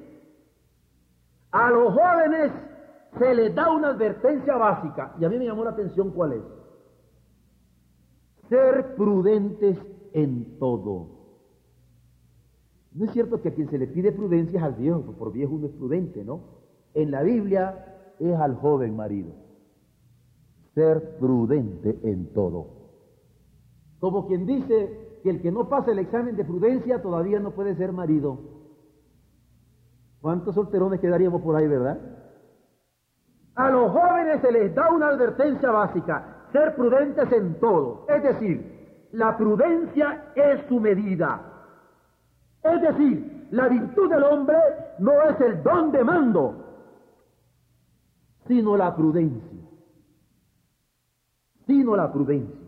A 1.50 1.70
los 1.70 1.94
jóvenes 1.94 2.52
se 3.18 3.34
les 3.34 3.54
da 3.54 3.70
una 3.70 3.88
advertencia 3.88 4.56
básica, 4.56 5.14
y 5.18 5.24
a 5.24 5.28
mí 5.28 5.38
me 5.38 5.46
llamó 5.46 5.64
la 5.64 5.70
atención 5.70 6.10
cuál 6.10 6.32
es. 6.34 6.42
Ser 8.48 8.94
prudentes 8.94 9.78
en 10.12 10.58
todo. 10.58 11.16
No 12.92 13.04
es 13.04 13.10
cierto 13.12 13.42
que 13.42 13.50
a 13.50 13.54
quien 13.54 13.68
se 13.68 13.78
le 13.78 13.86
pide 13.86 14.12
prudencia 14.12 14.58
es 14.58 14.64
al 14.64 14.74
viejo, 14.74 15.02
pues 15.02 15.18
por 15.18 15.32
viejo 15.32 15.54
uno 15.54 15.66
es 15.66 15.72
prudente, 15.72 16.24
¿no? 16.24 16.40
En 16.94 17.10
la 17.10 17.22
Biblia 17.22 18.14
es 18.18 18.34
al 18.34 18.56
joven 18.56 18.96
marido. 18.96 19.32
Ser 20.74 21.18
prudente 21.18 21.98
en 22.02 22.32
todo. 22.32 22.68
Como 23.98 24.26
quien 24.26 24.46
dice 24.46 25.18
que 25.22 25.30
el 25.30 25.42
que 25.42 25.52
no 25.52 25.68
pasa 25.68 25.92
el 25.92 25.98
examen 25.98 26.36
de 26.36 26.44
prudencia 26.44 27.02
todavía 27.02 27.40
no 27.40 27.50
puede 27.50 27.76
ser 27.76 27.92
marido. 27.92 28.55
¿Cuántos 30.20 30.54
solterones 30.54 31.00
quedaríamos 31.00 31.42
por 31.42 31.56
ahí, 31.56 31.66
verdad? 31.66 31.98
A 33.54 33.70
los 33.70 33.90
jóvenes 33.90 34.40
se 34.42 34.52
les 34.52 34.74
da 34.74 34.90
una 34.90 35.08
advertencia 35.08 35.70
básica, 35.70 36.48
ser 36.52 36.74
prudentes 36.74 37.30
en 37.32 37.58
todo. 37.58 38.04
Es 38.08 38.22
decir, 38.22 39.08
la 39.12 39.36
prudencia 39.36 40.32
es 40.34 40.66
su 40.68 40.78
medida. 40.78 41.40
Es 42.62 42.82
decir, 42.82 43.48
la 43.50 43.68
virtud 43.68 44.10
del 44.10 44.24
hombre 44.24 44.56
no 44.98 45.22
es 45.22 45.40
el 45.40 45.62
don 45.62 45.92
de 45.92 46.04
mando, 46.04 46.54
sino 48.46 48.76
la 48.76 48.94
prudencia. 48.94 49.58
Sino 51.66 51.96
la 51.96 52.12
prudencia. 52.12 52.66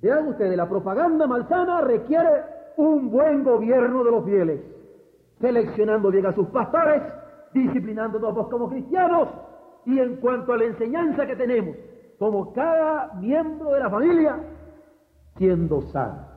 Vean 0.00 0.28
ustedes, 0.28 0.56
la 0.56 0.68
propaganda 0.68 1.26
malsana 1.26 1.80
requiere 1.80 2.44
un 2.76 3.10
buen 3.10 3.44
gobierno 3.44 4.04
de 4.04 4.10
los 4.10 4.24
fieles, 4.24 4.60
seleccionando 5.42 6.10
bien 6.10 6.24
a 6.24 6.34
sus 6.34 6.46
pastores, 6.48 7.02
disciplinándonos 7.52 8.48
como 8.48 8.70
cristianos 8.70 9.28
y 9.84 9.98
en 9.98 10.16
cuanto 10.16 10.52
a 10.52 10.56
la 10.56 10.64
enseñanza 10.64 11.26
que 11.26 11.34
tenemos, 11.34 11.76
como 12.18 12.52
cada 12.52 13.12
miembro 13.14 13.72
de 13.72 13.80
la 13.80 13.90
familia, 13.90 14.40
siendo 15.36 15.82
sano 15.82 16.28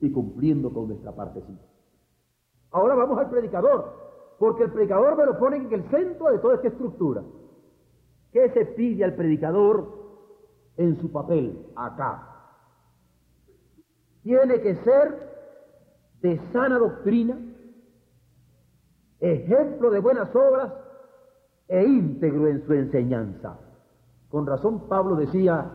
y 0.00 0.12
cumpliendo 0.12 0.72
con 0.72 0.88
nuestra 0.88 1.10
partecita. 1.10 1.64
Ahora 2.70 2.94
vamos 2.94 3.18
al 3.18 3.30
predicador, 3.30 4.36
porque 4.38 4.62
el 4.62 4.70
predicador 4.70 5.16
me 5.16 5.26
lo 5.26 5.36
pone 5.36 5.56
en 5.56 5.72
el 5.72 5.82
centro 5.90 6.30
de 6.30 6.38
toda 6.38 6.54
esta 6.54 6.68
estructura. 6.68 7.22
¿Qué 8.32 8.48
se 8.50 8.64
pide 8.66 9.04
al 9.04 9.14
predicador 9.14 9.88
en 10.76 11.00
su 11.00 11.10
papel 11.10 11.66
acá? 11.74 12.28
Tiene 14.22 14.60
que 14.60 14.76
ser 14.76 15.34
de 16.22 16.40
sana 16.52 16.78
doctrina, 16.78 17.36
ejemplo 19.32 19.90
de 19.90 20.00
buenas 20.00 20.34
obras 20.34 20.72
e 21.68 21.82
íntegro 21.82 22.48
en 22.48 22.64
su 22.66 22.72
enseñanza. 22.74 23.56
Con 24.28 24.46
razón 24.46 24.88
Pablo 24.88 25.16
decía, 25.16 25.70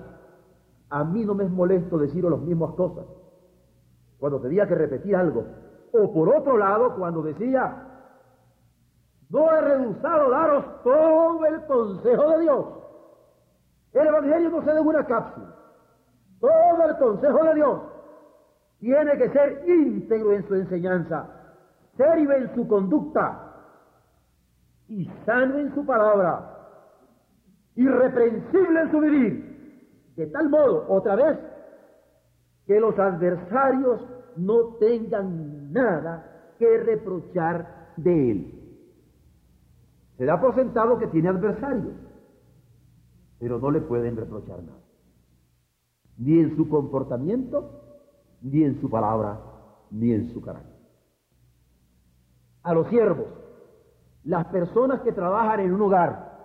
a 0.89 1.03
mí 1.03 1.25
no 1.25 1.33
me 1.33 1.45
es 1.45 1.49
molesto 1.49 1.97
deciros 1.97 2.31
las 2.31 2.41
mismas 2.41 2.73
cosas, 2.75 3.05
cuando 4.19 4.39
tenía 4.39 4.67
que 4.67 4.75
repetir 4.75 5.15
algo. 5.15 5.45
O 5.91 6.13
por 6.13 6.29
otro 6.29 6.57
lado, 6.57 6.95
cuando 6.95 7.23
decía, 7.23 7.85
no 9.29 9.51
he 9.51 9.61
rehusado 9.61 10.29
daros 10.29 10.83
todo 10.83 11.45
el 11.45 11.65
consejo 11.65 12.29
de 12.31 12.39
Dios. 12.41 12.65
El 13.93 14.07
Evangelio 14.07 14.49
no 14.49 14.63
se 14.63 14.71
en 14.71 14.87
una 14.87 15.05
cápsula. 15.05 15.55
Todo 16.39 16.89
el 16.89 16.97
consejo 16.97 17.43
de 17.43 17.55
Dios 17.55 17.79
tiene 18.79 19.17
que 19.17 19.29
ser 19.29 19.67
íntegro 19.67 20.33
en 20.33 20.47
su 20.47 20.55
enseñanza, 20.55 21.27
serio 21.99 22.31
en 22.31 22.55
su 22.55 22.65
conducta 22.65 23.45
y 24.87 25.05
sano 25.25 25.59
en 25.59 25.75
su 25.75 25.85
palabra, 25.85 26.57
irreprensible 27.75 28.81
en 28.81 28.91
su 28.91 28.99
vivir, 29.01 30.13
de 30.15 30.27
tal 30.27 30.49
modo, 30.49 30.85
otra 30.87 31.15
vez, 31.15 31.37
que 32.65 32.79
los 32.79 32.97
adversarios 32.97 34.01
no 34.37 34.75
tengan 34.79 35.73
nada 35.73 36.53
que 36.57 36.77
reprochar 36.77 37.91
de 37.97 38.31
él. 38.31 38.53
Se 40.17 40.23
da 40.23 40.39
por 40.39 40.55
sentado 40.55 40.97
que 40.99 41.07
tiene 41.07 41.29
adversarios, 41.29 41.95
pero 43.39 43.59
no 43.59 43.71
le 43.71 43.81
pueden 43.81 44.15
reprochar 44.15 44.63
nada. 44.63 44.79
Ni 46.17 46.39
en 46.39 46.55
su 46.55 46.69
comportamiento, 46.69 47.81
ni 48.41 48.63
en 48.63 48.79
su 48.79 48.89
palabra, 48.89 49.39
ni 49.91 50.13
en 50.13 50.29
su 50.33 50.41
carácter. 50.41 50.78
A 52.63 52.73
los 52.73 52.87
siervos, 52.87 53.27
las 54.23 54.45
personas 54.47 55.01
que 55.01 55.11
trabajan 55.11 55.61
en 55.61 55.73
un 55.73 55.81
hogar, 55.81 56.37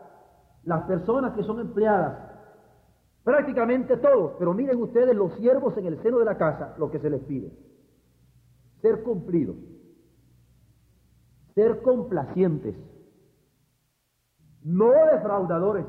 las 0.65 0.85
personas 0.85 1.35
que 1.35 1.43
son 1.43 1.61
empleadas, 1.61 2.35
Prácticamente 3.25 3.97
todos, 3.97 4.35
pero 4.39 4.53
miren 4.53 4.81
ustedes 4.83 5.17
los 5.17 5.33
siervos 5.37 5.75
en 5.79 5.87
el 5.87 6.03
seno 6.03 6.19
de 6.19 6.27
la 6.27 6.37
casa, 6.37 6.75
lo 6.77 6.91
que 6.91 6.99
se 6.99 7.09
les 7.09 7.23
pide. 7.23 7.51
Ser 8.83 9.03
cumplidos, 9.03 9.57
ser 11.55 11.81
complacientes, 11.81 12.77
no 14.63 14.91
defraudadores 15.11 15.87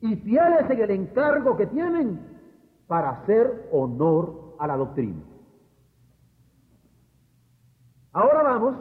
y 0.00 0.16
fieles 0.16 0.68
en 0.68 0.80
el 0.80 0.90
encargo 0.90 1.56
que 1.56 1.68
tienen 1.68 2.26
para 2.88 3.10
hacer 3.10 3.68
honor 3.70 4.56
a 4.58 4.66
la 4.66 4.76
doctrina. 4.76 5.22
Ahora 8.12 8.42
vamos, 8.42 8.76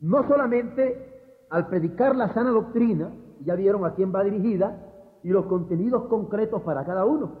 no 0.00 0.26
solamente 0.28 1.44
al 1.50 1.68
predicar 1.68 2.16
la 2.16 2.32
sana 2.32 2.50
doctrina, 2.50 3.12
ya 3.40 3.54
vieron 3.54 3.84
a 3.84 3.94
quién 3.94 4.14
va 4.14 4.24
dirigida, 4.24 4.88
y 5.22 5.28
los 5.28 5.46
contenidos 5.46 6.04
concretos 6.04 6.62
para 6.62 6.84
cada 6.84 7.04
uno. 7.04 7.32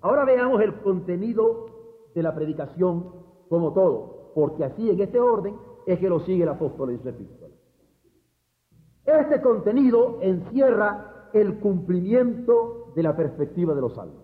Ahora 0.00 0.24
veamos 0.24 0.60
el 0.62 0.74
contenido 0.80 1.66
de 2.14 2.22
la 2.22 2.34
predicación 2.34 3.12
como 3.48 3.72
todo, 3.72 4.32
porque 4.34 4.64
así 4.64 4.90
en 4.90 5.00
este 5.00 5.18
orden 5.18 5.56
es 5.86 5.98
que 5.98 6.08
lo 6.08 6.20
sigue 6.20 6.44
el 6.44 6.48
apóstol 6.48 6.90
en 6.90 7.02
su 7.02 7.08
epístola. 7.08 7.54
Este 9.04 9.40
contenido 9.40 10.18
encierra 10.20 11.30
el 11.32 11.58
cumplimiento 11.60 12.92
de 12.94 13.02
la 13.02 13.16
perspectiva 13.16 13.74
de 13.74 13.80
los 13.80 13.94
salvos, 13.94 14.22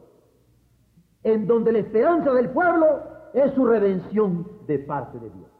en 1.22 1.46
donde 1.46 1.72
la 1.72 1.78
esperanza 1.78 2.32
del 2.32 2.50
pueblo 2.50 3.13
es 3.34 3.52
su 3.52 3.66
redención 3.66 4.46
de 4.66 4.78
parte 4.78 5.18
de 5.18 5.28
Dios. 5.28 5.50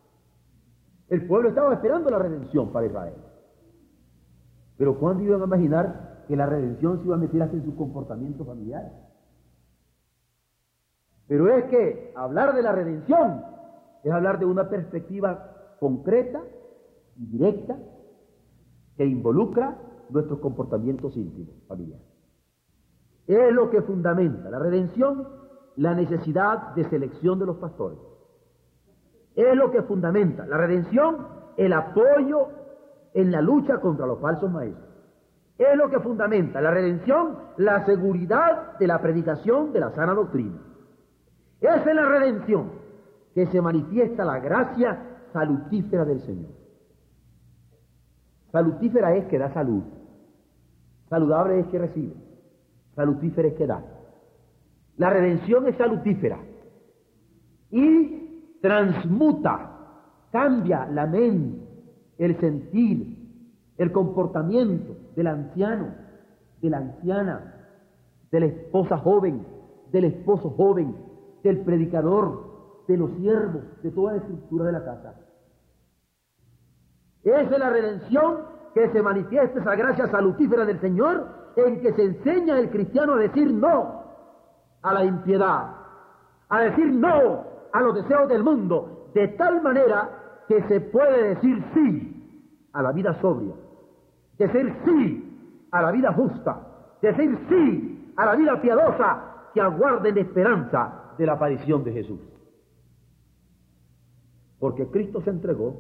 El 1.08 1.26
pueblo 1.26 1.50
estaba 1.50 1.74
esperando 1.74 2.08
la 2.08 2.18
redención 2.18 2.72
para 2.72 2.86
Israel. 2.86 3.14
Pero 4.78 4.98
¿cuándo 4.98 5.22
iban 5.22 5.42
a 5.42 5.44
imaginar 5.44 6.14
que 6.26 6.36
la 6.36 6.46
redención 6.46 6.98
se 6.98 7.04
iba 7.04 7.14
a 7.14 7.18
meter 7.18 7.42
hasta 7.42 7.56
en 7.56 7.64
su 7.64 7.76
comportamiento 7.76 8.44
familiar. 8.44 8.90
Pero 11.26 11.48
es 11.48 11.64
que 11.64 12.12
hablar 12.16 12.54
de 12.54 12.62
la 12.62 12.72
redención 12.72 13.42
es 14.02 14.12
hablar 14.12 14.38
de 14.38 14.44
una 14.44 14.68
perspectiva 14.68 15.76
concreta 15.80 16.42
y 17.16 17.26
directa 17.26 17.78
que 18.96 19.06
involucra 19.06 19.78
nuestros 20.10 20.38
comportamientos 20.40 21.16
íntimos 21.16 21.54
familiares. 21.66 22.06
Es 23.26 23.52
lo 23.52 23.70
que 23.70 23.80
fundamenta 23.82 24.50
la 24.50 24.58
redención, 24.58 25.26
la 25.76 25.94
necesidad 25.94 26.74
de 26.74 26.88
selección 26.88 27.38
de 27.38 27.46
los 27.46 27.56
pastores. 27.56 27.98
es 29.34 29.56
lo 29.56 29.70
que 29.70 29.82
fundamenta 29.82 30.46
la 30.46 30.56
redención, 30.56 31.26
el 31.56 31.72
apoyo 31.72 32.48
en 33.12 33.32
la 33.32 33.40
lucha 33.40 33.80
contra 33.80 34.06
los 34.06 34.20
falsos 34.20 34.50
maestros. 34.50 34.88
Es 35.58 35.76
lo 35.76 35.88
que 35.88 36.00
fundamenta 36.00 36.60
la 36.60 36.70
redención, 36.70 37.38
la 37.56 37.84
seguridad 37.84 38.76
de 38.78 38.86
la 38.86 39.00
predicación 39.00 39.72
de 39.72 39.80
la 39.80 39.90
sana 39.90 40.14
doctrina. 40.14 40.58
Es 41.60 41.86
en 41.86 41.96
la 41.96 42.06
redención 42.06 42.72
que 43.34 43.46
se 43.46 43.60
manifiesta 43.60 44.24
la 44.24 44.38
gracia 44.38 44.98
salutífera 45.32 46.04
del 46.04 46.20
Señor. 46.20 46.50
Salutífera 48.52 49.14
es 49.16 49.26
que 49.26 49.38
da 49.38 49.52
salud. 49.52 49.82
Saludable 51.08 51.60
es 51.60 51.66
que 51.66 51.78
recibe. 51.78 52.14
Salutífera 52.94 53.48
es 53.48 53.54
que 53.54 53.66
da. 53.66 53.84
La 54.96 55.10
redención 55.10 55.66
es 55.66 55.76
salutífera 55.76 56.38
y 57.70 58.58
transmuta, 58.62 59.70
cambia 60.30 60.86
la 60.86 61.06
mente, 61.06 61.66
el 62.18 62.38
sentir, 62.38 63.18
el 63.76 63.90
comportamiento 63.90 64.96
del 65.16 65.26
anciano, 65.26 65.94
de 66.62 66.70
la 66.70 66.78
anciana, 66.78 67.54
de 68.30 68.40
la 68.40 68.46
esposa 68.46 68.98
joven, 68.98 69.44
del 69.90 70.04
esposo 70.04 70.50
joven, 70.50 70.96
del 71.42 71.60
predicador, 71.60 72.84
de 72.86 72.96
los 72.96 73.10
siervos, 73.16 73.62
de 73.82 73.90
toda 73.90 74.12
la 74.12 74.18
estructura 74.18 74.66
de 74.66 74.72
la 74.72 74.84
casa. 74.84 75.14
Esa 77.24 77.40
es 77.40 77.58
la 77.58 77.70
redención 77.70 78.36
que 78.74 78.90
se 78.90 79.02
manifiesta 79.02 79.60
esa 79.60 79.74
gracia 79.74 80.06
salutífera 80.08 80.64
del 80.64 80.80
Señor 80.80 81.52
en 81.56 81.80
que 81.80 81.92
se 81.94 82.04
enseña 82.04 82.56
al 82.56 82.70
cristiano 82.70 83.14
a 83.14 83.18
decir 83.18 83.52
no 83.52 84.03
a 84.84 84.92
la 84.92 85.04
impiedad, 85.04 85.76
a 86.50 86.60
decir 86.60 86.92
no 86.92 87.44
a 87.72 87.80
los 87.80 87.94
deseos 87.94 88.28
del 88.28 88.44
mundo, 88.44 89.08
de 89.14 89.28
tal 89.28 89.62
manera 89.62 90.42
que 90.46 90.62
se 90.68 90.80
puede 90.80 91.34
decir 91.34 91.64
sí 91.72 92.68
a 92.72 92.82
la 92.82 92.92
vida 92.92 93.18
sobria, 93.20 93.54
decir 94.38 94.76
sí 94.84 95.66
a 95.72 95.82
la 95.82 95.90
vida 95.90 96.12
justa, 96.12 96.60
decir 97.00 97.46
sí 97.48 98.12
a 98.16 98.26
la 98.26 98.34
vida 98.36 98.60
piadosa 98.60 99.50
que 99.54 99.60
aguarde 99.60 100.10
en 100.10 100.18
esperanza 100.18 101.14
de 101.16 101.26
la 101.26 101.32
aparición 101.32 101.82
de 101.82 101.92
Jesús. 101.92 102.20
Porque 104.58 104.86
Cristo 104.88 105.22
se 105.22 105.30
entregó 105.30 105.76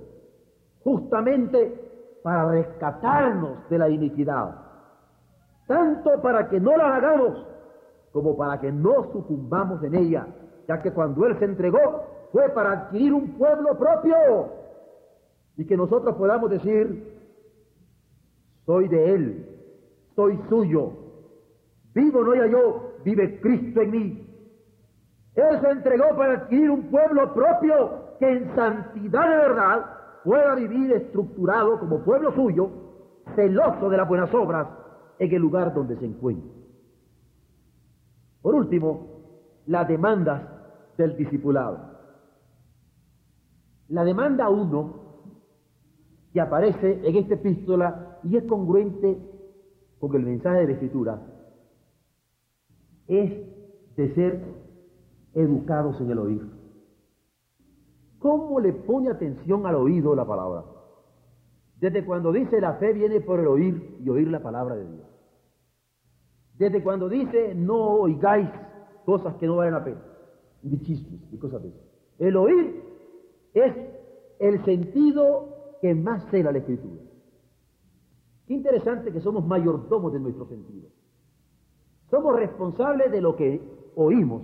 justamente 0.82 2.20
para 2.22 2.50
rescatarnos 2.50 3.68
de 3.68 3.78
la 3.78 3.90
iniquidad, 3.90 4.56
tanto 5.66 6.22
para 6.22 6.48
que 6.48 6.58
no 6.58 6.74
la 6.74 6.96
hagamos 6.96 7.53
como 8.14 8.36
para 8.36 8.60
que 8.60 8.70
no 8.70 9.10
sucumbamos 9.10 9.82
en 9.82 9.96
ella, 9.96 10.24
ya 10.68 10.80
que 10.80 10.92
cuando 10.92 11.26
Él 11.26 11.36
se 11.40 11.46
entregó 11.46 12.04
fue 12.30 12.48
para 12.50 12.70
adquirir 12.70 13.12
un 13.12 13.36
pueblo 13.36 13.76
propio 13.76 14.14
y 15.56 15.66
que 15.66 15.76
nosotros 15.76 16.14
podamos 16.14 16.48
decir, 16.48 17.12
soy 18.64 18.86
de 18.86 19.14
Él, 19.14 19.48
soy 20.14 20.38
suyo, 20.48 20.92
vivo 21.92 22.22
no 22.22 22.36
ya 22.36 22.46
yo, 22.46 22.92
vive 23.04 23.40
Cristo 23.40 23.82
en 23.82 23.90
mí. 23.90 24.26
Él 25.34 25.60
se 25.60 25.70
entregó 25.70 26.16
para 26.16 26.34
adquirir 26.34 26.70
un 26.70 26.82
pueblo 26.92 27.34
propio 27.34 28.14
que 28.20 28.30
en 28.30 28.54
santidad 28.54 29.28
de 29.28 29.36
verdad 29.38 29.86
pueda 30.22 30.54
vivir 30.54 30.92
estructurado 30.92 31.80
como 31.80 32.04
pueblo 32.04 32.32
suyo, 32.32 32.70
celoso 33.34 33.90
de 33.90 33.96
las 33.96 34.06
buenas 34.06 34.32
obras 34.32 34.68
en 35.18 35.34
el 35.34 35.42
lugar 35.42 35.74
donde 35.74 35.96
se 35.96 36.06
encuentra. 36.06 36.63
Por 38.44 38.54
último, 38.54 39.06
las 39.64 39.88
demandas 39.88 40.42
del 40.98 41.16
discipulado. 41.16 41.78
La 43.88 44.04
demanda 44.04 44.50
uno, 44.50 45.30
que 46.30 46.42
aparece 46.42 47.08
en 47.08 47.16
esta 47.16 47.36
epístola 47.36 48.18
y 48.22 48.36
es 48.36 48.44
congruente 48.44 49.18
con 49.98 50.14
el 50.14 50.26
mensaje 50.26 50.58
de 50.58 50.66
la 50.66 50.72
Escritura, 50.74 51.22
es 53.06 53.32
de 53.96 54.14
ser 54.14 54.44
educados 55.32 55.98
en 56.02 56.10
el 56.10 56.18
oír. 56.18 56.46
¿Cómo 58.18 58.60
le 58.60 58.74
pone 58.74 59.08
atención 59.08 59.66
al 59.66 59.76
oído 59.76 60.14
la 60.14 60.26
palabra? 60.26 60.64
Desde 61.80 62.04
cuando 62.04 62.30
dice 62.30 62.60
la 62.60 62.74
fe 62.74 62.92
viene 62.92 63.22
por 63.22 63.40
el 63.40 63.46
oír 63.46 63.96
y 64.04 64.10
oír 64.10 64.28
la 64.28 64.42
palabra 64.42 64.76
de 64.76 64.86
Dios. 64.86 65.13
Desde 66.58 66.82
cuando 66.82 67.08
dice 67.08 67.54
no 67.54 67.76
oigáis 67.76 68.48
cosas 69.04 69.34
que 69.36 69.46
no 69.46 69.56
valen 69.56 69.74
la 69.74 69.84
pena, 69.84 70.02
ni 70.62 70.78
chistes 70.80 71.20
y 71.32 71.36
cosas 71.38 71.62
de 71.62 71.68
eso. 71.68 71.80
El 72.18 72.36
oír 72.36 72.82
es 73.54 73.74
el 74.38 74.64
sentido 74.64 75.76
que 75.80 75.94
más 75.94 76.24
cela 76.30 76.52
la 76.52 76.58
Escritura. 76.58 77.02
Qué 78.46 78.54
interesante 78.54 79.12
que 79.12 79.20
somos 79.20 79.46
mayordomos 79.46 80.12
de 80.12 80.20
nuestro 80.20 80.46
sentido. 80.46 80.88
Somos 82.10 82.36
responsables 82.36 83.10
de 83.10 83.20
lo 83.20 83.36
que 83.36 83.60
oímos 83.96 84.42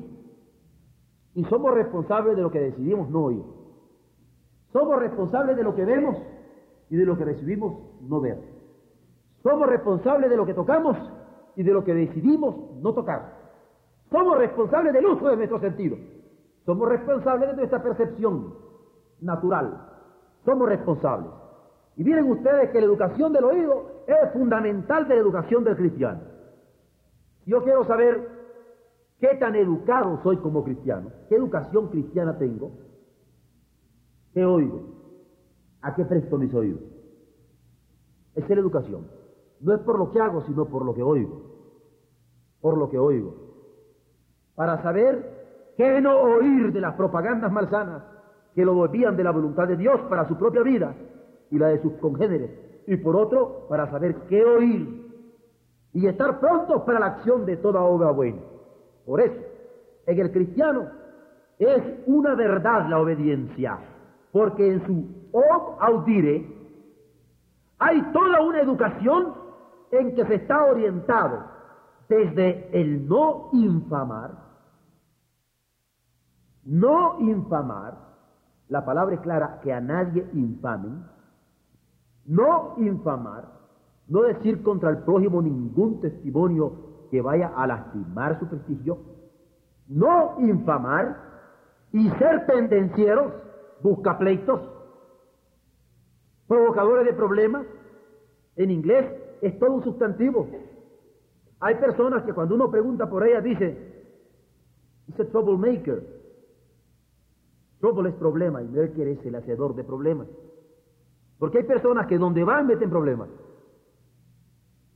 y 1.35 1.45
somos 1.45 1.75
responsables 1.75 2.37
de 2.37 2.43
lo 2.43 2.51
que 2.51 2.61
decidimos 2.61 3.09
no 3.11 3.25
oír. 3.25 3.43
Somos 4.73 4.99
responsables 4.99 5.57
de 5.57 5.65
lo 5.65 5.75
que 5.75 5.85
vemos 5.85 6.17
y 6.89 6.97
de 6.97 7.05
lo 7.05 7.17
que 7.17 7.25
recibimos 7.25 7.79
no 8.03 8.21
ver. 8.21 8.39
Somos 9.43 9.69
responsables 9.69 10.31
de 10.31 10.37
lo 10.37 10.47
que 10.47 10.55
tocamos 10.55 10.97
y 11.57 11.63
de 11.63 11.73
lo 11.73 11.85
que 11.85 11.95
decidimos 11.95 12.77
no 12.81 12.95
tocar. 12.95 13.41
Somos 14.11 14.39
responsables 14.39 14.93
del 14.93 15.07
uso 15.07 15.29
de 15.29 15.37
nuestros 15.37 15.61
sentidos. 15.61 15.99
Somos 16.67 16.89
responsables 16.89 17.51
de 17.51 17.57
nuestra 17.57 17.83
percepción 17.83 18.55
natural. 19.21 19.89
Somos 20.45 20.69
responsables. 20.69 21.31
Y 21.97 22.05
miren 22.05 22.31
ustedes 22.31 22.71
que 22.71 22.81
la 22.81 22.87
educación 22.87 23.33
del 23.33 23.45
oído 23.45 24.05
es 24.07 24.33
fundamental 24.33 25.07
de 25.07 25.15
la 25.15 25.21
educación 25.21 25.65
del 25.65 25.77
cristiano. 25.77 26.21
Yo 27.47 27.63
quiero 27.63 27.85
saber 27.85 28.29
qué 29.19 29.37
tan 29.39 29.55
educado 29.55 30.21
soy 30.23 30.39
como 30.39 30.65
cristiano, 30.65 31.11
qué 31.29 31.37
educación 31.37 31.89
cristiana 31.89 32.39
tengo, 32.39 32.73
qué 34.33 34.45
oigo, 34.45 34.83
a 35.83 35.95
qué 35.95 36.05
presto 36.05 36.39
mis 36.39 36.53
oídos. 36.55 36.81
Esa 38.35 38.47
es 38.47 38.51
la 38.51 38.61
educación. 38.61 39.20
No 39.61 39.75
es 39.75 39.81
por 39.81 39.99
lo 39.99 40.11
que 40.11 40.21
hago, 40.21 40.43
sino 40.43 40.67
por 40.67 40.85
lo 40.85 40.95
que 40.95 41.03
oigo. 41.03 41.43
Por 42.61 42.79
lo 42.79 42.89
que 42.89 42.99
oigo. 42.99 43.35
Para 44.55 44.83
saber 44.83 45.73
qué 45.77 46.01
no 46.01 46.19
oír 46.21 46.73
de 46.73 46.81
las 46.81 46.95
propagandas 46.95 47.51
malsanas 47.53 48.03
que 48.55 48.65
lo 48.65 48.75
volvían 48.75 49.17
de 49.17 49.25
la 49.25 49.31
voluntad 49.31 49.69
de 49.69 49.77
Dios 49.77 50.01
para 50.09 50.27
su 50.27 50.37
propia 50.37 50.63
vida 50.63 50.95
y 51.51 51.59
la 51.59 51.69
de 51.69 51.83
sus 51.83 51.93
congéneres. 51.95 52.51
Y 52.87 52.97
por 52.97 53.17
otro, 53.17 53.67
para 53.69 53.91
saber 53.91 54.15
qué 54.29 54.45
oír 54.45 55.01
y 55.93 56.07
estar 56.07 56.41
prontos 56.41 56.83
para 56.83 57.01
la 57.01 57.07
acción 57.07 57.45
de 57.47 57.57
toda 57.57 57.83
obra 57.83 58.11
buena. 58.11 58.41
Por 59.07 59.21
eso, 59.21 59.41
en 60.07 60.19
el 60.19 60.33
cristiano 60.33 60.89
es 61.59 61.83
una 62.07 62.35
verdad 62.35 62.89
la 62.89 63.01
obediencia, 63.01 63.79
porque 64.33 64.73
en 64.73 64.87
su 64.87 65.07
ob 65.33 65.77
audire 65.81 66.47
hay 67.79 68.03
toda 68.13 68.41
una 68.43 68.61
educación 68.61 69.40
en 69.91 70.15
que 70.15 70.25
se 70.27 70.35
está 70.37 70.65
orientado 70.65 71.45
desde 72.09 72.69
el 72.81 73.09
no 73.09 73.51
infamar, 73.53 74.33
no 76.65 77.19
infamar, 77.21 77.97
la 78.69 78.85
palabra 78.85 79.15
es 79.15 79.21
clara, 79.21 79.61
que 79.63 79.73
a 79.73 79.81
nadie 79.81 80.29
infamen, 80.33 81.05
no 82.27 82.75
infamar, 82.79 83.45
no 84.09 84.23
decir 84.23 84.63
contra 84.63 84.91
el 84.91 84.99
prójimo 84.99 85.43
ningún 85.43 86.01
testimonio 86.01 87.09
que 87.11 87.21
vaya 87.21 87.53
a 87.57 87.67
lastimar 87.67 88.39
su 88.39 88.49
prestigio, 88.49 88.99
no 89.89 90.37
infamar 90.39 91.17
y 91.93 92.09
ser 92.11 92.47
pendencieros, 92.47 93.33
buscapleitos, 93.83 94.61
provocadores 96.47 97.07
de 97.07 97.13
problemas, 97.13 97.67
en 98.57 98.71
inglés 98.71 99.20
es 99.43 99.59
todo 99.59 99.73
un 99.73 99.85
sustantivo. 99.85 100.49
Hay 101.61 101.75
personas 101.77 102.23
que 102.25 102.33
cuando 102.33 102.55
uno 102.55 102.71
pregunta 102.71 103.09
por 103.09 103.27
ellas 103.27 103.45
dice, 103.45 104.05
es 105.09 105.31
troublemaker. 105.31 106.21
Trouble 107.81 108.11
es 108.11 108.15
problema 108.17 108.63
y 108.63 108.69
quiere 108.95 109.13
es 109.13 109.25
el 109.25 109.35
hacedor 109.35 109.75
de 109.75 109.85
problemas. 109.85 110.29
Porque 111.39 111.59
hay 111.59 111.65
personas 111.65 112.07
que 112.07 112.19
donde 112.19 112.45
van 112.45 112.67
meten 112.67 112.91
problemas. 112.91 113.29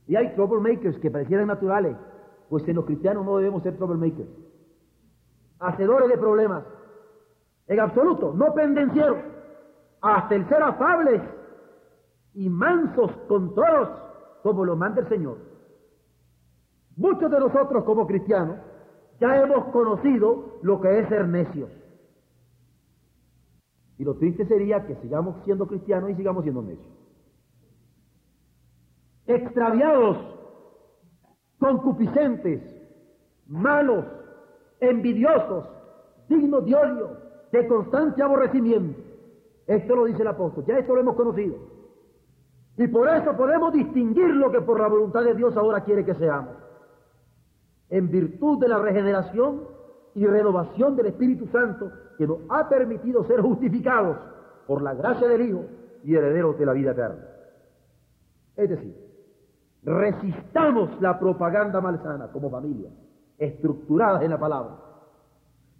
Y 0.07 0.15
hay 0.15 0.35
troublemakers 0.35 0.99
que 0.99 1.09
parecieran 1.09 1.47
naturales. 1.47 1.97
Pues 2.49 2.67
en 2.67 2.75
los 2.75 2.85
cristianos 2.85 3.25
no 3.25 3.37
debemos 3.37 3.63
ser 3.63 3.75
troublemakers. 3.75 4.29
Hacedores 5.59 6.09
de 6.09 6.17
problemas. 6.17 6.63
En 7.67 7.79
absoluto, 7.79 8.33
no 8.35 8.53
pendencieros. 8.53 9.17
Hasta 10.01 10.35
el 10.35 10.47
ser 10.47 10.61
afables 10.61 11.21
y 12.35 12.47
mansos 12.49 13.11
con 13.27 13.55
todos 13.55 14.04
como 14.45 14.63
lo 14.63 14.75
manda 14.75 15.01
el 15.01 15.09
Señor. 15.09 15.39
Muchos 16.97 17.31
de 17.31 17.39
nosotros 17.39 17.83
como 17.83 18.05
cristianos 18.05 18.59
ya 19.19 19.41
hemos 19.41 19.65
conocido 19.69 20.59
lo 20.61 20.79
que 20.81 20.99
es 20.99 21.09
ser 21.09 21.27
necios. 21.27 21.71
Y 23.97 24.03
lo 24.03 24.13
triste 24.17 24.45
sería 24.45 24.85
que 24.85 24.97
sigamos 24.97 25.43
siendo 25.45 25.65
cristianos 25.65 26.11
y 26.11 26.15
sigamos 26.15 26.43
siendo 26.43 26.61
necios. 26.61 26.93
Extraviados, 29.25 30.15
concupiscentes, 31.57 32.61
malos, 33.47 34.05
envidiosos, 34.79 35.65
dignos 36.29 36.65
de 36.65 36.75
odio, 36.75 37.17
de 37.51 37.67
constante 37.67 38.21
aborrecimiento. 38.21 39.01
Esto 39.65 39.95
lo 39.95 40.05
dice 40.05 40.21
el 40.21 40.27
apóstol, 40.27 40.65
ya 40.67 40.77
esto 40.77 40.93
lo 40.93 41.01
hemos 41.01 41.15
conocido. 41.15 41.74
Y 42.77 42.87
por 42.87 43.07
eso 43.07 43.35
podemos 43.37 43.71
distinguir 43.73 44.29
lo 44.35 44.51
que 44.51 44.61
por 44.61 44.79
la 44.79 44.87
voluntad 44.87 45.23
de 45.23 45.33
Dios 45.33 45.55
ahora 45.55 45.81
quiere 45.81 46.03
que 46.03 46.13
seamos. 46.15 46.55
En 47.89 48.09
virtud 48.09 48.59
de 48.59 48.67
la 48.67 48.79
regeneración 48.79 49.61
y 50.13 50.25
renovación 50.25 50.95
del 50.95 51.07
Espíritu 51.07 51.47
Santo 51.47 51.91
que 52.17 52.27
nos 52.27 52.39
ha 52.49 52.67
permitido 52.67 53.23
ser 53.25 53.41
justificados 53.41 54.17
por 54.67 54.81
la 54.81 54.93
gracia 54.93 55.27
del 55.27 55.41
Hijo 55.41 55.65
y 56.03 56.15
herederos 56.15 56.57
de 56.57 56.65
la 56.65 56.73
vida 56.73 56.91
eterna. 56.91 57.23
Es 58.55 58.69
decir, 58.69 58.95
resistamos 59.83 60.99
la 61.01 61.19
propaganda 61.19 61.79
malsana 61.81 62.31
como 62.31 62.49
familia, 62.49 62.89
estructurada 63.37 64.23
en 64.23 64.31
la 64.31 64.39
palabra. 64.39 64.75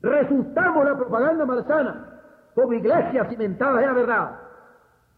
Resistamos 0.02 0.86
la 0.86 0.96
propaganda 0.96 1.46
malsana 1.46 2.22
como 2.54 2.74
iglesia 2.74 3.26
cimentada 3.26 3.82
en 3.82 3.88
la 3.88 3.94
verdad. 3.94 4.40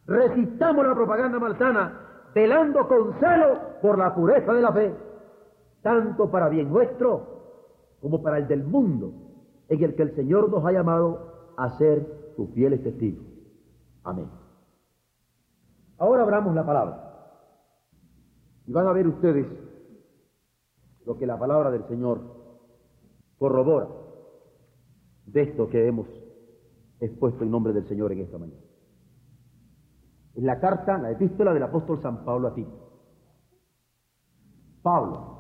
Resistamos 0.08 0.86
la 0.86 0.96
propaganda 0.96 1.38
malsana 1.38 2.08
velando 2.34 2.88
con 2.88 3.14
celo 3.20 3.60
por 3.82 3.98
la 3.98 4.16
pureza 4.16 4.54
de 4.54 4.62
la 4.62 4.72
fe, 4.72 4.96
tanto 5.82 6.30
para 6.32 6.50
bien 6.50 6.70
nuestro 6.70 7.38
como 8.00 8.22
para 8.22 8.38
el 8.38 8.48
del 8.48 8.64
mundo, 8.64 9.12
en 9.68 9.84
el 9.84 9.96
que 9.96 10.04
el 10.04 10.16
Señor 10.16 10.50
nos 10.50 10.64
ha 10.66 10.72
llamado 10.72 11.54
a 11.58 11.78
ser 11.78 12.06
sus 12.36 12.50
fieles 12.52 12.84
testigos. 12.84 13.26
Amén. 14.04 14.30
Ahora 15.98 16.24
abramos 16.24 16.54
la 16.54 16.66
palabra. 16.66 17.04
Y 18.66 18.72
van 18.72 18.88
a 18.88 18.94
ver 18.94 19.08
ustedes 19.08 19.48
lo 21.06 21.18
que 21.18 21.26
la 21.26 21.40
palabra 21.40 21.72
del 21.72 21.86
Señor 21.88 22.22
corrobora 23.40 23.88
de 25.26 25.42
esto 25.42 25.70
que 25.70 25.88
hemos 25.88 26.08
expuesto 27.00 27.44
en 27.44 27.52
nombre 27.52 27.74
del 27.74 27.88
Señor 27.88 28.12
en 28.12 28.20
esta 28.20 28.38
mañana. 28.38 28.67
Es 30.38 30.44
la 30.44 30.60
carta, 30.60 31.00
la 31.00 31.10
epístola 31.10 31.52
del 31.52 31.64
apóstol 31.64 32.00
San 32.00 32.24
Pablo 32.24 32.50
a 32.50 32.54
ti. 32.54 32.64
Pablo, 34.84 35.36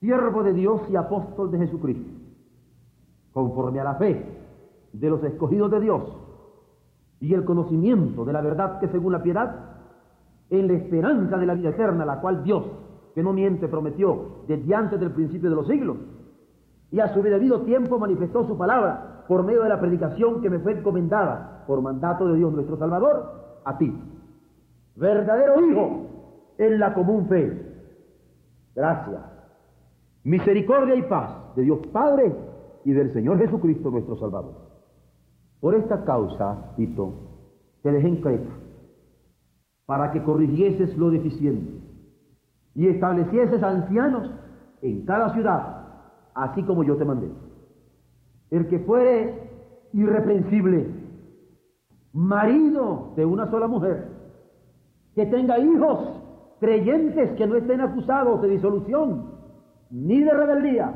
siervo 0.00 0.42
de 0.42 0.52
Dios 0.54 0.82
y 0.90 0.96
apóstol 0.96 1.52
de 1.52 1.58
Jesucristo, 1.58 2.10
conforme 3.32 3.78
a 3.78 3.84
la 3.84 3.94
fe 3.94 4.26
de 4.92 5.08
los 5.08 5.22
escogidos 5.22 5.70
de 5.70 5.80
Dios 5.80 6.02
y 7.20 7.32
el 7.32 7.44
conocimiento 7.44 8.24
de 8.24 8.32
la 8.32 8.40
verdad 8.40 8.80
que 8.80 8.88
según 8.88 9.12
la 9.12 9.22
piedad, 9.22 9.54
en 10.50 10.66
la 10.66 10.72
esperanza 10.72 11.36
de 11.36 11.46
la 11.46 11.54
vida 11.54 11.68
eterna, 11.68 12.04
la 12.04 12.20
cual 12.20 12.42
Dios, 12.42 12.64
que 13.14 13.22
no 13.22 13.32
miente, 13.32 13.68
prometió 13.68 14.42
desde 14.48 14.74
antes 14.74 14.98
del 14.98 15.12
principio 15.12 15.48
de 15.48 15.56
los 15.56 15.68
siglos, 15.68 15.96
y 16.90 16.98
a 16.98 17.14
su 17.14 17.22
debido 17.22 17.60
tiempo 17.60 18.00
manifestó 18.00 18.44
su 18.48 18.58
palabra 18.58 19.24
por 19.28 19.44
medio 19.44 19.62
de 19.62 19.68
la 19.68 19.78
predicación 19.78 20.40
que 20.40 20.50
me 20.50 20.58
fue 20.58 20.72
encomendada 20.72 21.62
por 21.68 21.82
mandato 21.82 22.26
de 22.26 22.36
Dios 22.36 22.52
nuestro 22.52 22.76
Salvador, 22.78 23.47
a 23.68 23.76
ti, 23.76 23.92
verdadero 24.96 25.60
Hijo 25.60 26.06
en 26.56 26.78
la 26.78 26.94
común 26.94 27.28
fe. 27.28 27.66
Gracias, 28.74 29.20
misericordia 30.24 30.94
y 30.94 31.02
paz 31.02 31.54
de 31.54 31.62
Dios 31.64 31.80
Padre 31.92 32.34
y 32.84 32.92
del 32.92 33.12
Señor 33.12 33.38
Jesucristo 33.38 33.90
nuestro 33.90 34.16
Salvador. 34.16 34.54
Por 35.60 35.74
esta 35.74 36.02
causa, 36.04 36.72
Tito, 36.76 37.12
te 37.82 37.92
dejé 37.92 38.08
en 38.08 38.22
Creta, 38.22 38.50
para 39.84 40.12
que 40.12 40.22
corrigieses 40.22 40.96
lo 40.96 41.10
deficiente 41.10 41.72
y 42.74 42.86
establecieses 42.86 43.62
ancianos 43.62 44.30
en 44.80 45.04
cada 45.04 45.34
ciudad, 45.34 45.88
así 46.34 46.62
como 46.62 46.84
yo 46.84 46.96
te 46.96 47.04
mandé. 47.04 47.30
El 48.50 48.66
que 48.68 48.78
fuere 48.78 49.50
irreprensible, 49.92 50.86
marido 52.12 53.12
de 53.16 53.24
una 53.24 53.50
sola 53.50 53.68
mujer, 53.68 54.08
que 55.14 55.26
tenga 55.26 55.58
hijos 55.58 55.98
creyentes 56.60 57.30
que 57.36 57.46
no 57.46 57.56
estén 57.56 57.80
acusados 57.80 58.40
de 58.42 58.48
disolución 58.48 59.32
ni 59.90 60.22
de 60.22 60.30
rebeldía, 60.30 60.94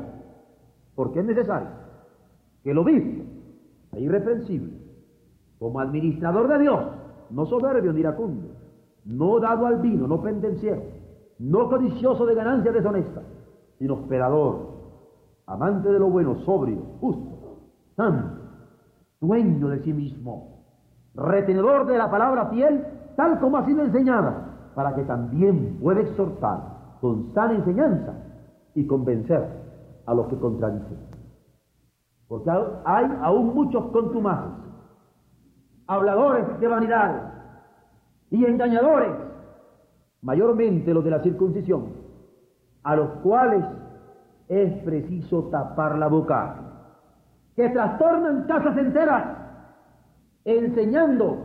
porque 0.95 1.19
es 1.19 1.25
necesario 1.25 1.69
que 2.63 2.71
el 2.71 2.77
obispo 2.77 3.23
sea 3.91 3.99
irreprensible, 3.99 4.73
como 5.59 5.79
administrador 5.79 6.47
de 6.47 6.59
Dios, 6.59 6.79
no 7.29 7.45
soberbio 7.45 7.93
ni 7.93 8.01
iracundo, 8.01 8.49
no 9.05 9.39
dado 9.39 9.65
al 9.65 9.79
vino, 9.81 10.07
no 10.07 10.21
pendenciero, 10.21 10.81
no 11.39 11.69
codicioso 11.69 12.25
de 12.25 12.35
ganancias 12.35 12.73
deshonestas, 12.73 13.23
sino 13.79 13.95
hospedador, 13.95 14.73
amante 15.45 15.91
de 15.91 15.99
lo 15.99 16.09
bueno, 16.09 16.35
sobrio, 16.45 16.77
justo, 17.01 17.57
santo, 17.95 18.39
dueño 19.19 19.69
de 19.69 19.79
sí 19.83 19.93
mismo, 19.93 20.52
retenedor 21.15 21.85
de 21.85 21.97
la 21.97 22.09
palabra 22.09 22.47
fiel, 22.47 22.85
tal 23.15 23.39
como 23.39 23.57
ha 23.57 23.65
sido 23.65 23.83
enseñada, 23.83 24.71
para 24.75 24.95
que 24.95 25.03
también 25.03 25.77
pueda 25.81 26.01
exhortar 26.01 26.59
con 27.01 27.33
sana 27.33 27.53
enseñanza 27.53 28.13
y 28.75 28.87
convencer 28.87 29.47
a 30.05 30.13
los 30.13 30.27
que 30.27 30.37
contradicen. 30.37 30.97
Porque 32.27 32.49
hay 32.85 33.17
aún 33.21 33.53
muchos 33.53 33.85
contumaces, 33.91 34.51
habladores 35.87 36.59
de 36.59 36.67
vanidad 36.67 37.33
y 38.31 38.45
engañadores, 38.45 39.11
mayormente 40.21 40.93
los 40.93 41.03
de 41.03 41.11
la 41.11 41.19
circuncisión, 41.19 41.93
a 42.83 42.95
los 42.95 43.09
cuales 43.21 43.63
es 44.47 44.83
preciso 44.83 45.49
tapar 45.51 45.97
la 45.97 46.07
boca, 46.07 46.55
que 47.55 47.69
trastornan 47.69 48.45
casas 48.45 48.77
enteras, 48.77 49.23
enseñando 50.45 51.37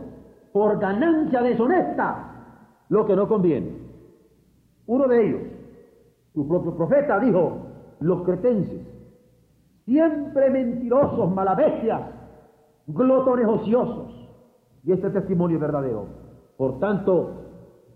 por 0.51 0.79
ganancia 0.79 1.41
deshonesta 1.41 2.25
lo 2.89 3.05
que 3.05 3.15
no 3.15 3.27
conviene. 3.27 3.77
Uno 4.87 5.07
de 5.07 5.27
ellos, 5.27 5.41
su 6.33 6.47
propio 6.47 6.75
profeta, 6.75 7.19
dijo, 7.19 7.57
los 7.99 8.23
cretenses, 8.23 8.81
siempre 9.85 10.49
mentirosos, 10.49 11.31
malabestias, 11.31 12.01
glotones 12.87 13.47
ociosos. 13.47 14.15
Y 14.83 14.91
este 14.91 15.09
testimonio 15.09 15.57
es 15.57 15.61
verdadero. 15.61 16.05
Por 16.57 16.79
tanto, 16.79 17.31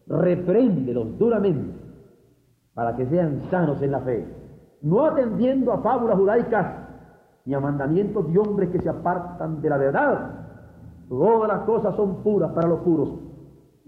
repréndelos 0.08 1.18
duramente 1.18 1.80
para 2.74 2.96
que 2.96 3.06
sean 3.08 3.42
sanos 3.50 3.82
en 3.82 3.92
la 3.92 4.02
fe, 4.02 4.26
no 4.82 5.06
atendiendo 5.06 5.72
a 5.72 5.82
fábulas 5.82 6.18
judaicas 6.18 6.84
ni 7.46 7.54
a 7.54 7.60
mandamientos 7.60 8.32
de 8.32 8.40
hombres 8.40 8.70
que 8.70 8.80
se 8.80 8.90
apartan 8.90 9.62
de 9.62 9.70
la 9.70 9.78
verdad. 9.78 10.43
Todas 11.10 11.48
las 11.48 11.62
cosas 11.66 11.96
son 11.96 12.24
puras 12.24 12.52
para 12.52 12.68
los 12.68 12.80
puros, 12.80 13.10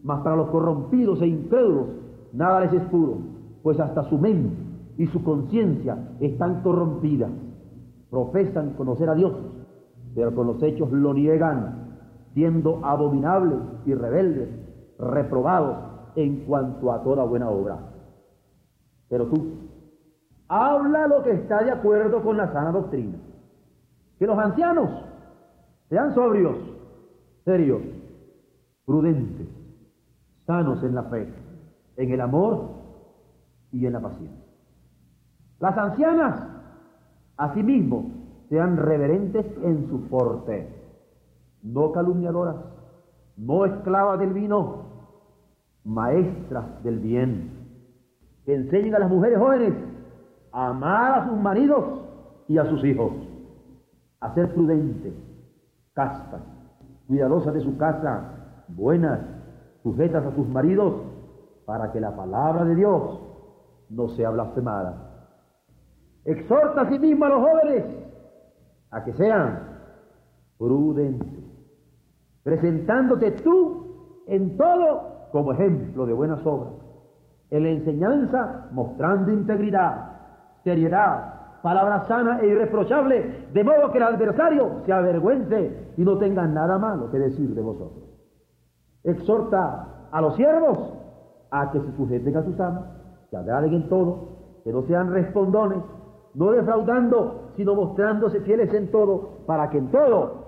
mas 0.03 0.21
para 0.21 0.35
los 0.35 0.49
corrompidos 0.49 1.21
e 1.21 1.27
incrédulos 1.27 1.87
nada 2.33 2.61
les 2.61 2.73
es 2.73 2.83
puro, 2.89 3.17
pues 3.63 3.79
hasta 3.79 4.03
su 4.03 4.17
mente 4.17 4.55
y 4.97 5.07
su 5.07 5.23
conciencia 5.23 5.97
están 6.19 6.61
corrompidas. 6.61 7.31
Profesan 8.09 8.71
conocer 8.73 9.09
a 9.09 9.15
Dios, 9.15 9.33
pero 10.13 10.33
con 10.33 10.47
los 10.47 10.61
hechos 10.61 10.91
lo 10.91 11.13
niegan, 11.13 11.97
siendo 12.33 12.85
abominables 12.85 13.59
y 13.85 13.93
rebeldes, 13.93 14.49
reprobados 14.99 15.77
en 16.15 16.45
cuanto 16.45 16.91
a 16.91 17.03
toda 17.03 17.23
buena 17.25 17.49
obra. 17.49 17.77
Pero 19.09 19.25
tú, 19.27 19.47
habla 20.47 21.07
lo 21.07 21.23
que 21.23 21.31
está 21.31 21.63
de 21.63 21.71
acuerdo 21.71 22.21
con 22.21 22.37
la 22.37 22.51
sana 22.51 22.71
doctrina. 22.71 23.17
Que 24.17 24.27
los 24.27 24.37
ancianos 24.37 24.89
sean 25.89 26.13
sobrios, 26.13 26.55
serios, 27.45 27.81
prudentes, 28.85 29.47
sanos 30.45 30.83
en 30.83 30.95
la 30.95 31.03
fe, 31.03 31.31
en 31.95 32.11
el 32.11 32.19
amor 32.19 32.69
y 33.71 33.85
en 33.85 33.93
la 33.93 34.01
paciencia. 34.01 34.43
Las 35.59 35.77
ancianas, 35.77 36.47
asimismo, 37.37 38.11
sean 38.49 38.77
reverentes 38.77 39.45
en 39.63 39.87
su 39.89 40.01
porte, 40.07 40.67
no 41.63 41.91
calumniadoras, 41.91 42.57
no 43.37 43.65
esclavas 43.65 44.19
del 44.19 44.33
vino, 44.33 44.83
maestras 45.83 46.83
del 46.83 46.99
bien, 46.99 47.51
que 48.45 48.55
enseñen 48.55 48.95
a 48.95 48.99
las 48.99 49.09
mujeres 49.09 49.39
jóvenes 49.39 49.73
a 50.51 50.69
amar 50.69 51.19
a 51.19 51.29
sus 51.29 51.39
maridos 51.39 51.85
y 52.47 52.57
a 52.57 52.65
sus 52.65 52.83
hijos, 52.83 53.13
a 54.19 54.33
ser 54.33 54.53
prudentes, 54.53 55.13
castas, 55.93 56.41
cuidadosas 57.07 57.53
de 57.53 57.61
su 57.61 57.77
casa, 57.77 58.63
buenas, 58.67 59.19
sujetas 59.83 60.25
a 60.25 60.35
sus 60.35 60.47
maridos, 60.47 60.93
para 61.65 61.91
que 61.91 61.99
la 61.99 62.15
palabra 62.15 62.63
de 62.65 62.75
Dios 62.75 63.19
no 63.89 64.09
sea 64.09 64.29
blasfemada. 64.29 65.29
Exhorta 66.25 66.81
a 66.81 66.89
sí 66.89 66.99
mismo 66.99 67.25
a 67.25 67.29
los 67.29 67.41
jóvenes 67.41 67.85
a 68.91 69.03
que 69.03 69.13
sean 69.13 69.59
prudentes, 70.57 71.43
presentándote 72.43 73.31
tú 73.31 74.23
en 74.27 74.57
todo 74.57 75.29
como 75.31 75.51
ejemplo 75.51 76.05
de 76.05 76.13
buenas 76.13 76.45
obras. 76.45 76.73
En 77.49 77.63
la 77.63 77.69
enseñanza 77.69 78.69
mostrando 78.71 79.31
integridad, 79.31 80.13
seriedad, 80.63 81.34
palabra 81.65 82.05
sana 82.05 82.41
e 82.43 82.45
irreprochable, 82.45 83.47
de 83.51 83.63
modo 83.63 83.91
que 83.91 83.97
el 83.97 84.03
adversario 84.03 84.83
se 84.85 84.93
avergüence 84.93 85.93
y 85.97 86.03
no 86.03 86.15
tenga 86.19 86.45
nada 86.45 86.77
malo 86.77 87.09
que 87.09 87.17
decir 87.17 87.55
de 87.55 87.61
vosotros. 87.63 88.03
Exhorta 89.03 90.07
a 90.11 90.21
los 90.21 90.35
siervos 90.35 90.93
a 91.49 91.71
que 91.71 91.79
se 91.79 91.91
sujeten 91.97 92.37
a 92.37 92.43
sus 92.43 92.59
amos, 92.59 92.83
que 93.31 93.37
agraden 93.37 93.73
en 93.73 93.89
todo, 93.89 94.59
que 94.63 94.71
no 94.71 94.83
sean 94.83 95.11
respondones, 95.11 95.79
no 96.35 96.51
defraudando, 96.51 97.49
sino 97.55 97.73
mostrándose 97.73 98.41
fieles 98.41 98.71
en 98.71 98.91
todo, 98.91 99.39
para 99.47 99.71
que 99.71 99.79
en 99.79 99.89
todo 99.89 100.45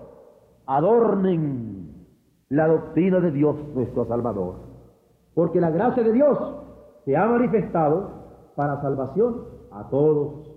adornen 0.68 2.05
la 2.49 2.68
doctrina 2.68 3.20
de 3.22 3.32
Dios 3.32 3.55
nuestro 3.74 4.05
Salvador. 4.05 4.57
Porque 5.34 5.59
la 5.59 5.72
gracia 5.72 6.03
de 6.03 6.13
Dios 6.13 6.38
se 7.05 7.18
ha 7.18 7.26
manifestado 7.26 8.11
para 8.55 8.80
salvación 8.82 9.45
a 9.72 9.89
todos 9.89 10.56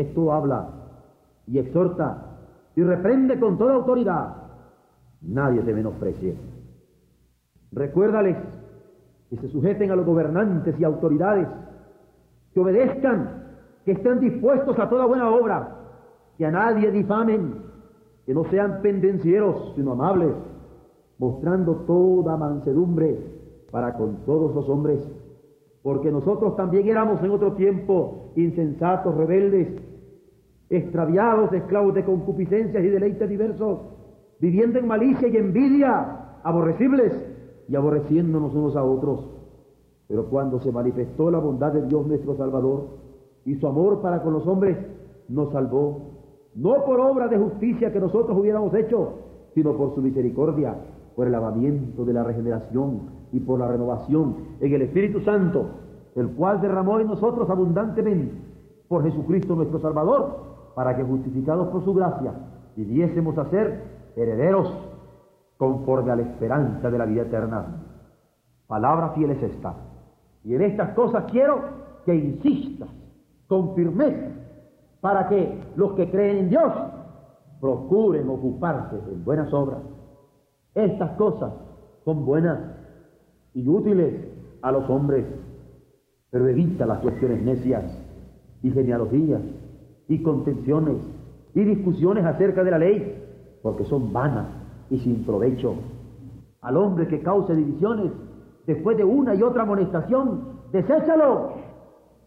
Esto 0.00 0.32
habla 0.32 0.66
y 1.46 1.58
exhorta 1.58 2.38
y 2.74 2.82
reprende 2.82 3.38
con 3.38 3.58
toda 3.58 3.74
autoridad. 3.74 4.34
Nadie 5.20 5.60
te 5.60 5.74
menosprecie. 5.74 6.36
Recuérdales 7.72 8.38
que 9.28 9.36
se 9.36 9.48
sujeten 9.48 9.90
a 9.90 9.96
los 9.96 10.06
gobernantes 10.06 10.74
y 10.80 10.84
autoridades, 10.84 11.46
que 12.54 12.60
obedezcan, 12.60 13.44
que 13.84 13.92
estén 13.92 14.20
dispuestos 14.20 14.78
a 14.78 14.88
toda 14.88 15.04
buena 15.04 15.28
obra, 15.30 15.76
que 16.38 16.46
a 16.46 16.50
nadie 16.50 16.90
difamen, 16.90 17.62
que 18.24 18.32
no 18.32 18.44
sean 18.44 18.80
pendencieros, 18.80 19.74
sino 19.76 19.92
amables, 19.92 20.34
mostrando 21.18 21.74
toda 21.86 22.38
mansedumbre 22.38 23.18
para 23.70 23.92
con 23.98 24.24
todos 24.24 24.54
los 24.54 24.66
hombres, 24.66 25.06
porque 25.82 26.10
nosotros 26.10 26.56
también 26.56 26.88
éramos 26.88 27.22
en 27.22 27.30
otro 27.30 27.52
tiempo 27.52 28.32
insensatos, 28.36 29.14
rebeldes, 29.14 29.89
extraviados, 30.70 31.52
esclavos 31.52 31.94
de 31.94 32.04
concupiscencias 32.04 32.82
y 32.82 32.88
deleites 32.88 33.28
diversos, 33.28 33.80
viviendo 34.38 34.78
en 34.78 34.86
malicia 34.86 35.26
y 35.28 35.36
envidia, 35.36 36.38
aborrecibles 36.44 37.12
y 37.68 37.74
aborreciéndonos 37.74 38.54
unos 38.54 38.76
a 38.76 38.84
otros. 38.84 39.26
Pero 40.06 40.26
cuando 40.26 40.60
se 40.60 40.72
manifestó 40.72 41.30
la 41.30 41.38
bondad 41.38 41.72
de 41.72 41.86
Dios 41.86 42.06
nuestro 42.06 42.36
Salvador 42.36 42.86
y 43.44 43.56
su 43.56 43.66
amor 43.66 44.00
para 44.00 44.22
con 44.22 44.32
los 44.32 44.46
hombres, 44.46 44.78
nos 45.28 45.52
salvó, 45.52 46.10
no 46.54 46.84
por 46.84 47.00
obra 47.00 47.28
de 47.28 47.38
justicia 47.38 47.92
que 47.92 48.00
nosotros 48.00 48.38
hubiéramos 48.38 48.72
hecho, 48.74 49.14
sino 49.54 49.76
por 49.76 49.94
su 49.94 50.00
misericordia, 50.00 50.76
por 51.16 51.26
el 51.26 51.32
lavamiento 51.32 52.04
de 52.04 52.12
la 52.12 52.24
regeneración 52.24 53.10
y 53.32 53.40
por 53.40 53.58
la 53.58 53.68
renovación 53.68 54.36
en 54.60 54.72
el 54.72 54.82
Espíritu 54.82 55.20
Santo, 55.20 55.66
el 56.14 56.28
cual 56.30 56.60
derramó 56.60 56.98
en 57.00 57.08
nosotros 57.08 57.48
abundantemente 57.50 58.34
por 58.88 59.04
Jesucristo 59.04 59.54
nuestro 59.54 59.78
Salvador, 59.78 60.49
para 60.80 60.96
que 60.96 61.02
justificados 61.02 61.68
por 61.68 61.84
su 61.84 61.92
gracia 61.92 62.32
viviésemos 62.74 63.36
a 63.36 63.50
ser 63.50 63.82
herederos 64.16 64.72
conforme 65.58 66.10
a 66.10 66.16
la 66.16 66.22
esperanza 66.22 66.90
de 66.90 66.96
la 66.96 67.04
vida 67.04 67.20
eterna. 67.20 67.82
Palabra 68.66 69.10
fiel 69.10 69.32
es 69.32 69.42
esta. 69.42 69.74
Y 70.42 70.54
en 70.54 70.62
estas 70.62 70.94
cosas 70.94 71.24
quiero 71.30 71.60
que 72.06 72.14
insistas 72.14 72.88
con 73.46 73.74
firmeza 73.74 74.28
para 75.02 75.28
que 75.28 75.62
los 75.76 75.92
que 75.92 76.10
creen 76.10 76.38
en 76.38 76.48
Dios 76.48 76.72
procuren 77.60 78.30
ocuparse 78.30 78.96
en 79.12 79.22
buenas 79.22 79.52
obras. 79.52 79.82
Estas 80.74 81.10
cosas 81.18 81.52
son 82.06 82.24
buenas 82.24 82.58
y 83.52 83.68
útiles 83.68 84.14
a 84.62 84.72
los 84.72 84.88
hombres, 84.88 85.26
pero 86.30 86.48
evita 86.48 86.86
las 86.86 87.00
cuestiones 87.00 87.42
necias 87.42 87.84
y 88.62 88.70
genealogías 88.70 89.42
y 90.10 90.18
contenciones 90.24 90.96
y 91.54 91.60
discusiones 91.62 92.24
acerca 92.24 92.64
de 92.64 92.70
la 92.72 92.78
ley, 92.78 93.24
porque 93.62 93.84
son 93.84 94.12
vanas 94.12 94.48
y 94.90 94.98
sin 94.98 95.24
provecho. 95.24 95.76
Al 96.60 96.76
hombre 96.76 97.06
que 97.06 97.22
cause 97.22 97.54
divisiones, 97.54 98.10
después 98.66 98.96
de 98.96 99.04
una 99.04 99.36
y 99.36 99.42
otra 99.42 99.62
amonestación, 99.62 100.40
deséchalo, 100.72 101.52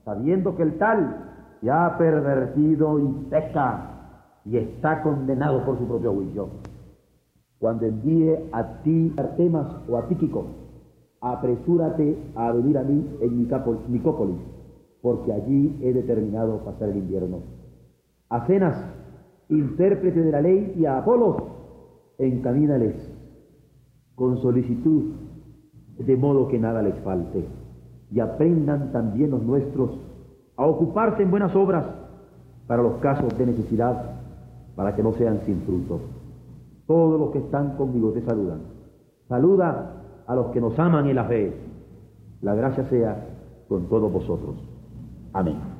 sabiendo 0.06 0.56
que 0.56 0.64
el 0.64 0.78
tal 0.78 1.60
ya 1.62 1.86
ha 1.86 1.98
pervertido 1.98 3.00
y 3.00 3.08
peca 3.30 3.90
y 4.46 4.58
está 4.58 5.04
condenado 5.04 5.66
por 5.66 5.78
su 5.78 5.86
propio 5.86 6.14
juicio. 6.14 6.48
Cuando 7.60 7.86
envíe 7.86 8.50
a 8.54 8.82
ti 8.84 9.14
Artemas 9.18 9.68
o 9.90 9.98
a 9.98 10.08
Tíquico, 10.08 10.46
apresúrate 11.20 12.18
a 12.36 12.54
venir 12.54 12.78
a 12.78 12.84
mí 12.84 13.18
en 13.20 13.40
Nicópolis, 13.90 14.40
porque 15.02 15.34
allí 15.34 15.78
he 15.82 15.92
determinado 15.92 16.60
pasar 16.60 16.90
el 16.90 16.98
invierno. 16.98 17.63
A 18.34 18.48
Cenas, 18.48 18.76
intérprete 19.48 20.20
de 20.20 20.32
la 20.32 20.42
ley, 20.42 20.74
y 20.76 20.88
a 20.88 20.98
Apolos, 20.98 21.36
encamínales 22.18 22.96
con 24.16 24.42
solicitud, 24.42 25.12
de 26.00 26.18
modo 26.18 26.48
que 26.48 26.58
nada 26.58 26.82
les 26.82 26.96
falte, 27.02 27.46
y 28.10 28.20
aprendan 28.20 28.92
también 28.92 29.30
los 29.30 29.44
nuestros 29.44 30.00
a 30.58 30.66
ocuparse 30.66 31.22
en 31.22 31.30
buenas 31.30 31.56
obras 31.56 31.86
para 32.66 32.82
los 32.82 32.96
casos 32.96 33.38
de 33.38 33.46
necesidad, 33.46 34.16
para 34.76 34.96
que 34.96 35.04
no 35.04 35.14
sean 35.14 35.42
sin 35.46 35.62
fruto. 35.62 36.00
Todos 36.88 37.20
los 37.20 37.30
que 37.34 37.38
están 37.38 37.78
conmigo 37.78 38.14
te 38.14 38.24
saludan. 38.24 38.62
Saluda 39.30 40.24
a 40.26 40.34
los 40.34 40.48
que 40.48 40.60
nos 40.60 40.80
aman 40.80 41.06
en 41.08 41.18
la 41.18 41.26
fe. 41.26 41.54
La 42.42 42.56
gracia 42.56 42.84
sea 42.86 43.28
con 43.68 43.88
todos 43.90 44.12
vosotros. 44.12 44.56
Amén. 45.34 45.73